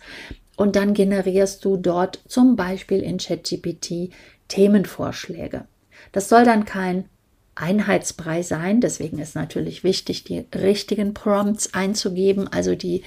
Und 0.56 0.76
dann 0.76 0.94
generierst 0.94 1.64
du 1.64 1.78
dort 1.78 2.22
zum 2.28 2.56
Beispiel 2.56 3.02
in 3.02 3.18
ChatGPT 3.18 4.12
Themenvorschläge. 4.48 5.66
Das 6.12 6.28
soll 6.28 6.44
dann 6.44 6.66
kein 6.66 7.06
Einheitsbrei 7.60 8.42
sein. 8.42 8.82
Deswegen 8.82 9.20
ist 9.20 9.36
natürlich 9.36 9.84
wichtig, 9.84 10.24
die 10.24 10.46
richtigen 10.56 11.14
Prompts 11.14 11.74
einzugeben, 11.74 12.48
also 12.48 12.76
die 12.76 13.04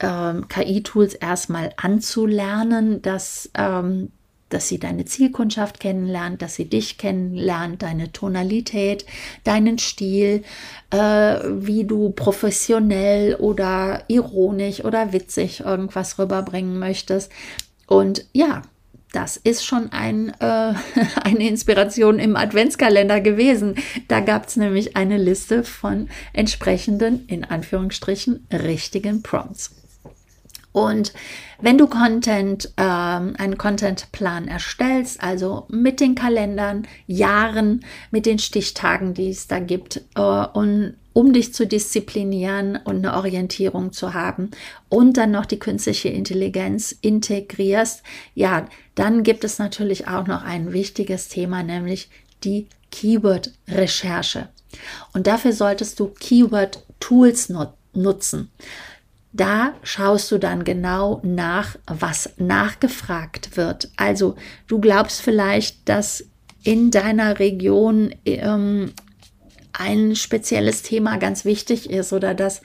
ähm, 0.00 0.48
KI-Tools 0.48 1.14
erstmal 1.14 1.72
anzulernen, 1.76 3.02
dass 3.02 3.50
ähm, 3.54 4.10
dass 4.52 4.68
sie 4.68 4.78
deine 4.78 5.04
Zielkundschaft 5.04 5.80
kennenlernt, 5.80 6.42
dass 6.42 6.54
sie 6.54 6.66
dich 6.66 6.98
kennenlernt, 6.98 7.82
deine 7.82 8.12
Tonalität, 8.12 9.06
deinen 9.44 9.78
Stil, 9.78 10.42
äh, 10.90 10.96
wie 10.96 11.84
du 11.84 12.10
professionell 12.10 13.36
oder 13.36 14.04
ironisch 14.08 14.84
oder 14.84 15.12
witzig 15.12 15.60
irgendwas 15.60 16.18
rüberbringen 16.18 16.78
möchtest. 16.78 17.32
Und 17.86 18.26
ja, 18.32 18.62
das 19.12 19.36
ist 19.36 19.64
schon 19.64 19.92
ein, 19.92 20.30
äh, 20.40 20.74
eine 21.22 21.48
Inspiration 21.48 22.18
im 22.18 22.36
Adventskalender 22.36 23.20
gewesen. 23.20 23.76
Da 24.08 24.20
gab 24.20 24.48
es 24.48 24.56
nämlich 24.56 24.96
eine 24.96 25.18
Liste 25.18 25.64
von 25.64 26.08
entsprechenden, 26.32 27.26
in 27.26 27.44
Anführungsstrichen, 27.44 28.46
richtigen 28.52 29.22
Prompts. 29.22 29.81
Und 30.72 31.12
wenn 31.60 31.78
du 31.78 31.86
Content, 31.86 32.72
ähm, 32.76 33.34
einen 33.38 33.58
Contentplan 33.58 34.48
erstellst, 34.48 35.22
also 35.22 35.66
mit 35.68 36.00
den 36.00 36.14
Kalendern, 36.14 36.88
Jahren, 37.06 37.84
mit 38.10 38.26
den 38.26 38.38
Stichtagen, 38.38 39.14
die 39.14 39.30
es 39.30 39.46
da 39.46 39.58
gibt, 39.58 40.02
äh, 40.16 40.20
und 40.20 40.96
um 41.12 41.34
dich 41.34 41.52
zu 41.52 41.66
disziplinieren 41.66 42.76
und 42.84 42.96
eine 42.96 43.14
Orientierung 43.14 43.92
zu 43.92 44.14
haben 44.14 44.50
und 44.88 45.18
dann 45.18 45.30
noch 45.30 45.44
die 45.44 45.58
künstliche 45.58 46.08
Intelligenz 46.08 46.96
integrierst, 47.00 48.02
ja, 48.34 48.66
dann 48.94 49.22
gibt 49.22 49.44
es 49.44 49.58
natürlich 49.58 50.08
auch 50.08 50.26
noch 50.26 50.42
ein 50.42 50.72
wichtiges 50.72 51.28
Thema, 51.28 51.62
nämlich 51.62 52.08
die 52.44 52.66
Keyword-Recherche. 52.90 54.48
Und 55.12 55.26
dafür 55.26 55.52
solltest 55.52 56.00
du 56.00 56.08
Keyword-Tools 56.08 57.50
nut 57.50 57.74
nutzen. 57.94 58.50
Da 59.32 59.74
schaust 59.82 60.30
du 60.30 60.38
dann 60.38 60.64
genau 60.64 61.20
nach, 61.22 61.76
was 61.86 62.34
nachgefragt 62.36 63.56
wird. 63.56 63.90
Also 63.96 64.36
du 64.66 64.78
glaubst 64.78 65.22
vielleicht, 65.22 65.88
dass 65.88 66.24
in 66.62 66.90
deiner 66.90 67.38
Region 67.38 68.14
ähm, 68.26 68.92
ein 69.72 70.16
spezielles 70.16 70.82
Thema 70.82 71.16
ganz 71.16 71.44
wichtig 71.44 71.88
ist 71.88 72.12
oder 72.12 72.34
dass 72.34 72.60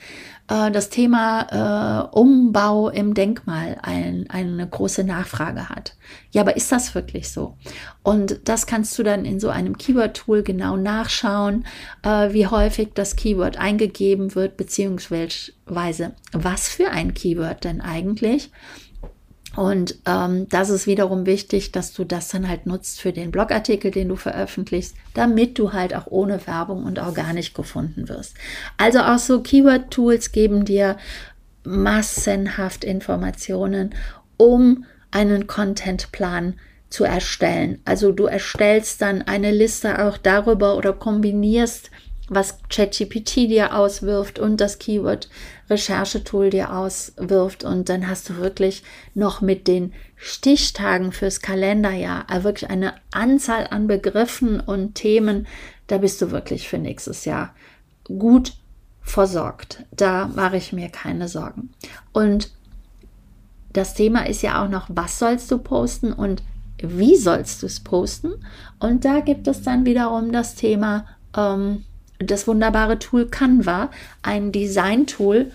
äh, 0.48 0.70
das 0.70 0.90
Thema 0.90 2.08
äh, 2.12 2.16
Umbau 2.18 2.88
im 2.88 3.14
Denkmal 3.14 3.78
ein, 3.82 4.26
eine 4.28 4.66
große 4.66 5.04
Nachfrage 5.04 5.68
hat. 5.68 5.96
Ja, 6.30 6.42
aber 6.42 6.56
ist 6.56 6.72
das 6.72 6.94
wirklich 6.94 7.30
so? 7.30 7.56
Und 8.02 8.48
das 8.48 8.66
kannst 8.66 8.98
du 8.98 9.02
dann 9.02 9.24
in 9.24 9.40
so 9.40 9.50
einem 9.50 9.78
Keyword-Tool 9.78 10.42
genau 10.42 10.76
nachschauen, 10.76 11.64
äh, 12.02 12.32
wie 12.32 12.46
häufig 12.46 12.90
das 12.94 13.16
Keyword 13.16 13.58
eingegeben 13.58 14.34
wird, 14.34 14.56
beziehungsweise 14.56 16.14
was 16.32 16.68
für 16.68 16.90
ein 16.90 17.14
Keyword 17.14 17.64
denn 17.64 17.80
eigentlich. 17.80 18.50
Und 19.58 19.96
ähm, 20.06 20.48
das 20.50 20.70
ist 20.70 20.86
wiederum 20.86 21.26
wichtig, 21.26 21.72
dass 21.72 21.92
du 21.92 22.04
das 22.04 22.28
dann 22.28 22.48
halt 22.48 22.66
nutzt 22.66 23.00
für 23.00 23.12
den 23.12 23.32
Blogartikel, 23.32 23.90
den 23.90 24.08
du 24.08 24.14
veröffentlichst, 24.14 24.94
damit 25.14 25.58
du 25.58 25.72
halt 25.72 25.96
auch 25.96 26.06
ohne 26.06 26.46
Werbung 26.46 26.84
und 26.84 27.00
organisch 27.00 27.54
gefunden 27.54 28.08
wirst. 28.08 28.36
Also 28.76 29.00
auch 29.00 29.18
so 29.18 29.40
Keyword-Tools 29.40 30.30
geben 30.30 30.64
dir 30.64 30.96
massenhaft 31.64 32.84
Informationen, 32.84 33.96
um 34.36 34.84
einen 35.10 35.48
Contentplan 35.48 36.54
zu 36.88 37.02
erstellen. 37.02 37.80
Also 37.84 38.12
du 38.12 38.26
erstellst 38.26 39.02
dann 39.02 39.22
eine 39.22 39.50
Liste 39.50 40.06
auch 40.06 40.18
darüber 40.18 40.76
oder 40.76 40.92
kombinierst 40.92 41.90
was 42.28 42.58
ChatGPT 42.68 43.48
dir 43.48 43.74
auswirft 43.74 44.38
und 44.38 44.60
das 44.60 44.78
Keyword-Recherchetool 45.68 46.50
dir 46.50 46.74
auswirft. 46.74 47.64
Und 47.64 47.88
dann 47.88 48.08
hast 48.08 48.28
du 48.28 48.36
wirklich 48.36 48.82
noch 49.14 49.40
mit 49.40 49.68
den 49.68 49.92
Stichtagen 50.16 51.12
fürs 51.12 51.40
Kalenderjahr 51.40 52.26
äh, 52.30 52.44
wirklich 52.44 52.70
eine 52.70 52.94
Anzahl 53.12 53.66
an 53.70 53.86
Begriffen 53.86 54.60
und 54.60 54.94
Themen. 54.94 55.46
Da 55.86 55.98
bist 55.98 56.20
du 56.20 56.30
wirklich 56.30 56.68
für 56.68 56.78
nächstes 56.78 57.24
Jahr 57.24 57.54
gut 58.04 58.54
versorgt. 59.00 59.84
Da 59.90 60.28
mache 60.28 60.56
ich 60.56 60.72
mir 60.72 60.88
keine 60.88 61.28
Sorgen. 61.28 61.70
Und 62.12 62.50
das 63.72 63.94
Thema 63.94 64.26
ist 64.26 64.42
ja 64.42 64.64
auch 64.64 64.68
noch, 64.68 64.86
was 64.88 65.18
sollst 65.18 65.50
du 65.50 65.58
posten 65.58 66.12
und 66.12 66.42
wie 66.80 67.16
sollst 67.16 67.62
du 67.62 67.66
es 67.66 67.80
posten? 67.80 68.32
Und 68.78 69.04
da 69.04 69.20
gibt 69.20 69.48
es 69.48 69.62
dann 69.62 69.84
wiederum 69.84 70.32
das 70.32 70.54
Thema, 70.54 71.06
ähm, 71.36 71.84
das 72.18 72.46
wunderbare 72.46 72.98
Tool 72.98 73.26
Canva, 73.26 73.90
ein 74.22 74.52
Design-Tool. 74.52 75.52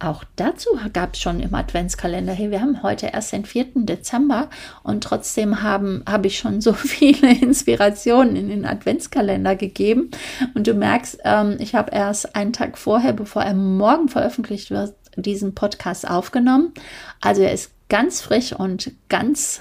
Auch 0.00 0.24
dazu 0.36 0.70
gab 0.92 1.14
es 1.14 1.20
schon 1.20 1.40
im 1.40 1.54
Adventskalender. 1.54 2.32
Hey, 2.32 2.50
wir 2.50 2.60
haben 2.60 2.82
heute 2.82 3.06
erst 3.06 3.32
den 3.32 3.44
4. 3.44 3.66
Dezember 3.76 4.50
und 4.82 5.02
trotzdem 5.04 5.62
habe 5.62 6.02
hab 6.06 6.26
ich 6.26 6.38
schon 6.38 6.60
so 6.60 6.72
viele 6.74 7.32
Inspirationen 7.32 8.36
in 8.36 8.48
den 8.48 8.66
Adventskalender 8.66 9.56
gegeben. 9.56 10.10
Und 10.54 10.66
du 10.66 10.74
merkst, 10.74 11.18
ähm, 11.24 11.56
ich 11.58 11.74
habe 11.74 11.92
erst 11.92 12.36
einen 12.36 12.52
Tag 12.52 12.76
vorher, 12.76 13.12
bevor 13.12 13.42
er 13.42 13.54
morgen 13.54 14.08
veröffentlicht 14.08 14.70
wird, 14.70 14.94
diesen 15.16 15.54
Podcast 15.54 16.08
aufgenommen. 16.08 16.72
Also 17.20 17.42
er 17.42 17.52
ist 17.52 17.70
ganz 17.88 18.20
frisch 18.20 18.52
und 18.52 18.92
ganz 19.08 19.60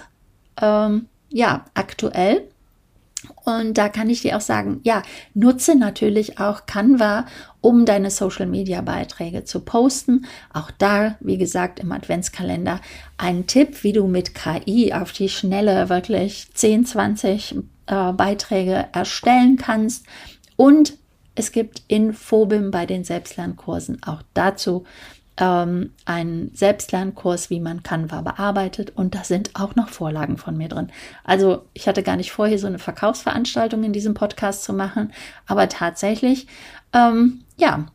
ähm, 0.62 1.08
ja, 1.30 1.66
aktuell. 1.74 2.48
Und 3.46 3.78
da 3.78 3.90
kann 3.90 4.10
ich 4.10 4.22
dir 4.22 4.38
auch 4.38 4.42
sagen, 4.42 4.80
ja, 4.84 5.02
nutze 5.34 5.76
natürlich 5.76 6.40
auch 6.40 6.66
Canva, 6.66 7.26
um 7.62 7.86
deine 7.86 8.10
Social 8.10 8.46
Media 8.46 8.82
Beiträge 8.82 9.44
zu 9.44 9.62
posten. 9.62 10.26
Auch 10.54 10.72
da, 10.72 11.16
wie 11.20 11.38
gesagt, 11.38 11.80
im 11.80 11.92
Adventskalender 11.92 12.80
ein 13.18 13.48
Tipp, 13.48 13.84
wie 13.84 13.94
du 13.94 14.08
mit 14.08 14.34
KI 14.36 14.94
auf 14.94 15.12
die 15.12 15.30
Schnelle 15.30 15.90
wirklich 15.90 16.48
10, 16.54 16.86
20 16.86 17.56
äh, 17.88 18.14
Beiträge 18.14 18.88
erstellen 18.94 19.58
kannst. 19.58 20.06
Und 20.56 20.94
es 21.36 21.52
gibt 21.52 21.82
in 21.88 22.14
Phobim 22.14 22.72
bei 22.72 22.86
den 22.86 23.04
Selbstlernkursen 23.04 24.04
auch 24.04 24.22
dazu 24.34 24.86
ähm, 25.38 25.92
einen 26.06 26.54
Selbstlernkurs, 26.54 27.50
wie 27.50 27.60
man 27.60 27.84
Canva 27.84 28.22
bearbeitet 28.22 28.92
und 28.96 29.16
da 29.16 29.24
sind 29.24 29.52
auch 29.56 29.76
noch 29.76 29.90
Vorlagen 29.90 30.38
von 30.38 30.58
mir 30.58 30.70
drin. 30.70 30.92
Also 31.24 31.66
ich 31.74 31.88
hatte 31.88 32.04
gar 32.04 32.16
nicht 32.16 32.32
vor, 32.32 32.48
hier 32.48 32.60
so 32.60 32.68
eine 32.68 32.80
Verkaufsveranstaltung 32.80 33.84
in 33.84 33.94
diesem 33.94 34.14
Podcast 34.14 34.64
zu 34.64 34.74
machen, 34.74 35.12
aber 35.48 35.70
tatsächlich, 35.70 36.48
ähm, 36.94 37.44
ja, 37.58 37.86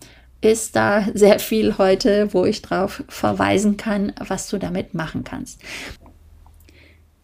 ist 0.40 0.76
da 0.76 1.04
sehr 1.14 1.40
viel 1.40 1.78
heute, 1.78 2.32
wo 2.32 2.44
ich 2.44 2.62
drauf 2.62 3.02
verweisen 3.08 3.76
kann, 3.76 4.12
was 4.18 4.48
du 4.48 4.58
damit 4.58 4.94
machen 4.94 5.24
kannst. 5.24 5.60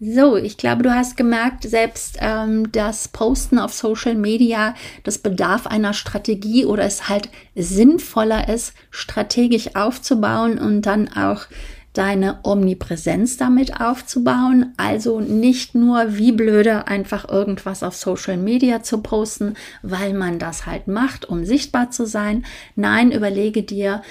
So, 0.01 0.37
ich 0.37 0.57
glaube, 0.57 0.83
du 0.83 0.93
hast 0.93 1.17
gemerkt, 1.17 1.63
selbst 1.63 2.19
ähm, 2.21 2.71
das 2.73 3.09
Posten 3.09 3.59
auf 3.59 3.73
Social 3.73 4.17
Media, 4.17 4.75
das 5.05 5.19
bedarf 5.19 5.67
einer 5.67 5.95
Strategie 5.95 6.65
oder 6.65 6.85
es 6.85 7.09
halt 7.09 7.29
sinnvoller 7.55 8.49
ist, 8.49 8.75
strategisch 8.91 9.77
aufzubauen 9.77 10.59
und 10.59 10.83
dann 10.83 11.09
auch 11.17 11.47
deine 11.93 12.41
Omnipräsenz 12.43 13.37
damit 13.37 13.81
aufzubauen. 13.81 14.75
Also 14.77 15.21
nicht 15.21 15.77
nur 15.77 16.17
wie 16.17 16.33
blöde 16.33 16.89
einfach 16.89 17.29
irgendwas 17.29 17.85
auf 17.85 17.95
Social 17.95 18.37
Media 18.37 18.83
zu 18.83 18.99
posten, 18.99 19.55
weil 19.83 20.13
man 20.13 20.41
das 20.41 20.67
halt 20.67 20.89
macht, 20.89 21.25
um 21.29 21.45
sichtbar 21.45 21.93
zu 21.93 22.05
sein. 22.05 22.45
Nein, 22.75 23.13
überlege 23.13 23.63
dir, 23.63 24.03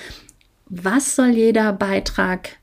was 0.69 1.17
soll 1.17 1.31
jeder 1.31 1.73
Beitrag 1.73 2.57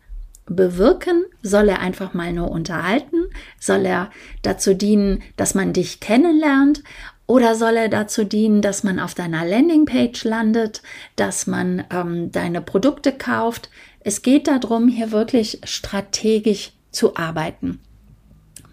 bewirken? 0.50 1.24
Soll 1.42 1.68
er 1.68 1.80
einfach 1.80 2.12
mal 2.12 2.32
nur 2.32 2.50
unterhalten? 2.50 3.26
Soll 3.58 3.86
er 3.86 4.10
dazu 4.42 4.74
dienen, 4.74 5.22
dass 5.36 5.54
man 5.54 5.72
dich 5.72 6.00
kennenlernt? 6.00 6.82
Oder 7.26 7.54
soll 7.54 7.76
er 7.76 7.88
dazu 7.88 8.24
dienen, 8.24 8.60
dass 8.60 8.82
man 8.82 8.98
auf 8.98 9.14
deiner 9.14 9.46
Landingpage 9.46 10.24
landet, 10.24 10.82
dass 11.16 11.46
man 11.46 11.84
ähm, 11.90 12.32
deine 12.32 12.60
Produkte 12.60 13.12
kauft? 13.12 13.70
Es 14.00 14.22
geht 14.22 14.48
darum, 14.48 14.88
hier 14.88 15.12
wirklich 15.12 15.60
strategisch 15.64 16.72
zu 16.90 17.16
arbeiten. 17.16 17.80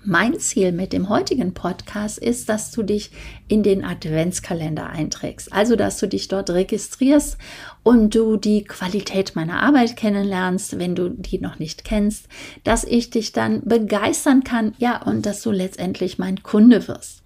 Mein 0.10 0.40
Ziel 0.40 0.72
mit 0.72 0.94
dem 0.94 1.10
heutigen 1.10 1.54
Podcast 1.54 2.18
ist, 2.18 2.48
dass 2.48 2.72
du 2.72 2.82
dich 2.82 3.12
in 3.50 3.62
den 3.62 3.84
Adventskalender 3.84 4.88
einträgst. 4.90 5.52
Also, 5.52 5.76
dass 5.76 6.00
du 6.00 6.08
dich 6.08 6.30
dort 6.30 6.50
registrierst 6.50 7.38
und 7.84 8.16
du 8.16 8.38
die 8.38 8.64
Qualität 8.64 9.36
meiner 9.36 9.62
Arbeit 9.62 9.98
kennenlernst, 9.98 10.80
wenn 10.80 10.96
du 10.96 11.10
die 11.10 11.40
noch 11.40 11.60
nicht 11.60 11.84
kennst, 11.84 12.30
dass 12.64 12.86
ich 12.86 13.10
dich 13.10 13.34
dann 13.34 13.64
begeistern 13.66 14.46
kann, 14.46 14.76
ja, 14.78 15.02
und 15.02 15.26
dass 15.26 15.42
du 15.42 15.52
letztendlich 15.52 16.18
mein 16.18 16.42
Kunde 16.42 16.88
wirst. 16.88 17.22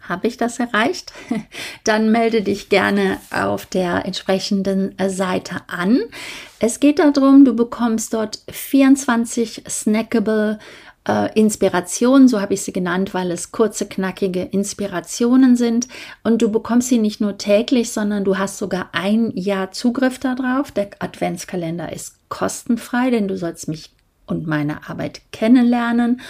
Habe 0.00 0.26
ich 0.26 0.36
das 0.36 0.58
erreicht? 0.58 1.12
Dann 1.84 2.10
melde 2.10 2.42
dich 2.42 2.68
gerne 2.68 3.18
auf 3.30 3.64
der 3.64 4.06
entsprechenden 4.06 4.96
Seite 5.06 5.60
an. 5.68 6.00
Es 6.58 6.80
geht 6.80 6.98
darum, 6.98 7.44
du 7.44 7.54
bekommst 7.54 8.12
dort 8.12 8.40
24 8.50 9.62
snackable 9.68 10.58
äh, 11.08 11.38
Inspiration, 11.38 12.28
so 12.28 12.40
habe 12.40 12.54
ich 12.54 12.62
sie 12.62 12.72
genannt, 12.72 13.14
weil 13.14 13.30
es 13.30 13.52
kurze, 13.52 13.86
knackige 13.86 14.42
Inspirationen 14.42 15.56
sind. 15.56 15.88
Und 16.22 16.42
du 16.42 16.50
bekommst 16.50 16.88
sie 16.88 16.98
nicht 16.98 17.20
nur 17.20 17.38
täglich, 17.38 17.92
sondern 17.92 18.24
du 18.24 18.38
hast 18.38 18.58
sogar 18.58 18.90
ein 18.92 19.32
Jahr 19.34 19.72
Zugriff 19.72 20.18
darauf. 20.18 20.70
Der 20.72 20.90
Adventskalender 20.98 21.92
ist 21.92 22.16
kostenfrei, 22.28 23.10
denn 23.10 23.28
du 23.28 23.36
sollst 23.36 23.68
mich 23.68 23.92
und 24.26 24.46
meine 24.46 24.88
Arbeit 24.88 25.22
kennenlernen. 25.32 26.20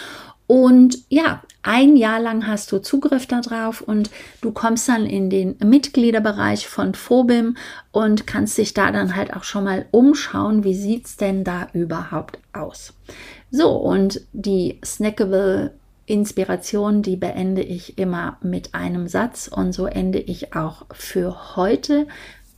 Und 0.47 0.97
ja, 1.07 1.41
ein 1.63 1.95
Jahr 1.95 2.19
lang 2.19 2.45
hast 2.45 2.73
du 2.73 2.79
Zugriff 2.79 3.25
darauf 3.25 3.79
und 3.79 4.09
du 4.41 4.51
kommst 4.51 4.89
dann 4.89 5.05
in 5.05 5.29
den 5.29 5.55
Mitgliederbereich 5.63 6.67
von 6.67 6.93
Phobim 6.93 7.55
und 7.91 8.27
kannst 8.27 8.57
dich 8.57 8.73
da 8.73 8.91
dann 8.91 9.15
halt 9.15 9.33
auch 9.33 9.45
schon 9.45 9.63
mal 9.63 9.85
umschauen, 9.91 10.65
wie 10.65 10.75
sieht 10.75 11.05
es 11.05 11.15
denn 11.15 11.45
da 11.45 11.69
überhaupt 11.71 12.39
aus. 12.51 12.93
So, 13.51 13.71
und 13.71 14.21
die 14.33 14.79
snackable 14.83 15.73
Inspiration, 16.05 17.03
die 17.03 17.15
beende 17.15 17.61
ich 17.61 17.97
immer 17.97 18.37
mit 18.41 18.73
einem 18.73 19.07
Satz 19.07 19.47
und 19.47 19.73
so 19.73 19.85
ende 19.85 20.19
ich 20.19 20.55
auch 20.55 20.85
für 20.91 21.55
heute 21.55 22.07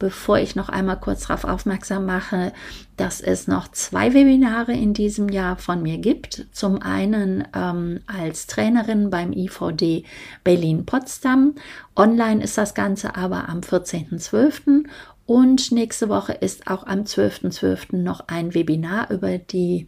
bevor 0.03 0.37
ich 0.37 0.57
noch 0.57 0.67
einmal 0.67 0.99
kurz 0.99 1.27
darauf 1.27 1.45
aufmerksam 1.45 2.05
mache, 2.05 2.51
dass 2.97 3.21
es 3.21 3.47
noch 3.47 3.69
zwei 3.69 4.13
Webinare 4.13 4.73
in 4.73 4.93
diesem 4.93 5.29
Jahr 5.29 5.55
von 5.55 5.81
mir 5.81 5.97
gibt. 5.97 6.45
Zum 6.51 6.81
einen 6.81 7.47
ähm, 7.55 8.01
als 8.05 8.45
Trainerin 8.47 9.09
beim 9.09 9.31
IVD 9.31 10.03
Berlin-Potsdam. 10.43 11.55
Online 11.95 12.43
ist 12.43 12.57
das 12.57 12.73
Ganze 12.73 13.15
aber 13.15 13.47
am 13.47 13.61
14.12. 13.61 14.83
Und 15.25 15.71
nächste 15.71 16.09
Woche 16.09 16.33
ist 16.33 16.67
auch 16.67 16.85
am 16.85 17.03
12.12. 17.03 17.61
.12. 17.91 17.95
noch 17.95 18.27
ein 18.27 18.53
Webinar 18.53 19.09
über 19.09 19.37
die 19.37 19.87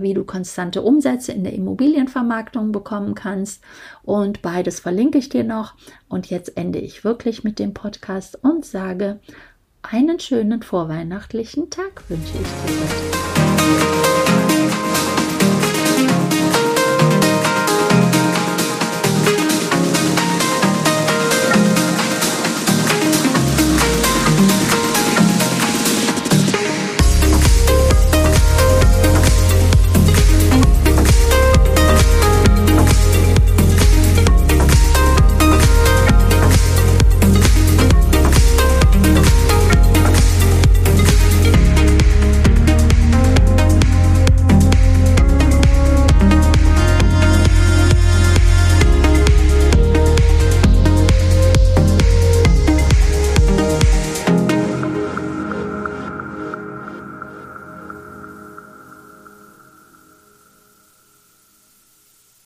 wie 0.00 0.14
du 0.14 0.24
konstante 0.24 0.82
Umsätze 0.82 1.32
in 1.32 1.44
der 1.44 1.52
Immobilienvermarktung 1.52 2.72
bekommen 2.72 3.14
kannst. 3.14 3.62
Und 4.02 4.42
beides 4.42 4.80
verlinke 4.80 5.18
ich 5.18 5.28
dir 5.28 5.44
noch. 5.44 5.74
Und 6.08 6.30
jetzt 6.30 6.56
ende 6.56 6.78
ich 6.78 7.04
wirklich 7.04 7.44
mit 7.44 7.58
dem 7.58 7.74
Podcast 7.74 8.38
und 8.42 8.64
sage, 8.64 9.20
einen 9.82 10.18
schönen 10.18 10.62
vorweihnachtlichen 10.62 11.70
Tag 11.70 12.08
wünsche 12.08 12.32
ich 12.34 12.72
dir. 12.72 14.03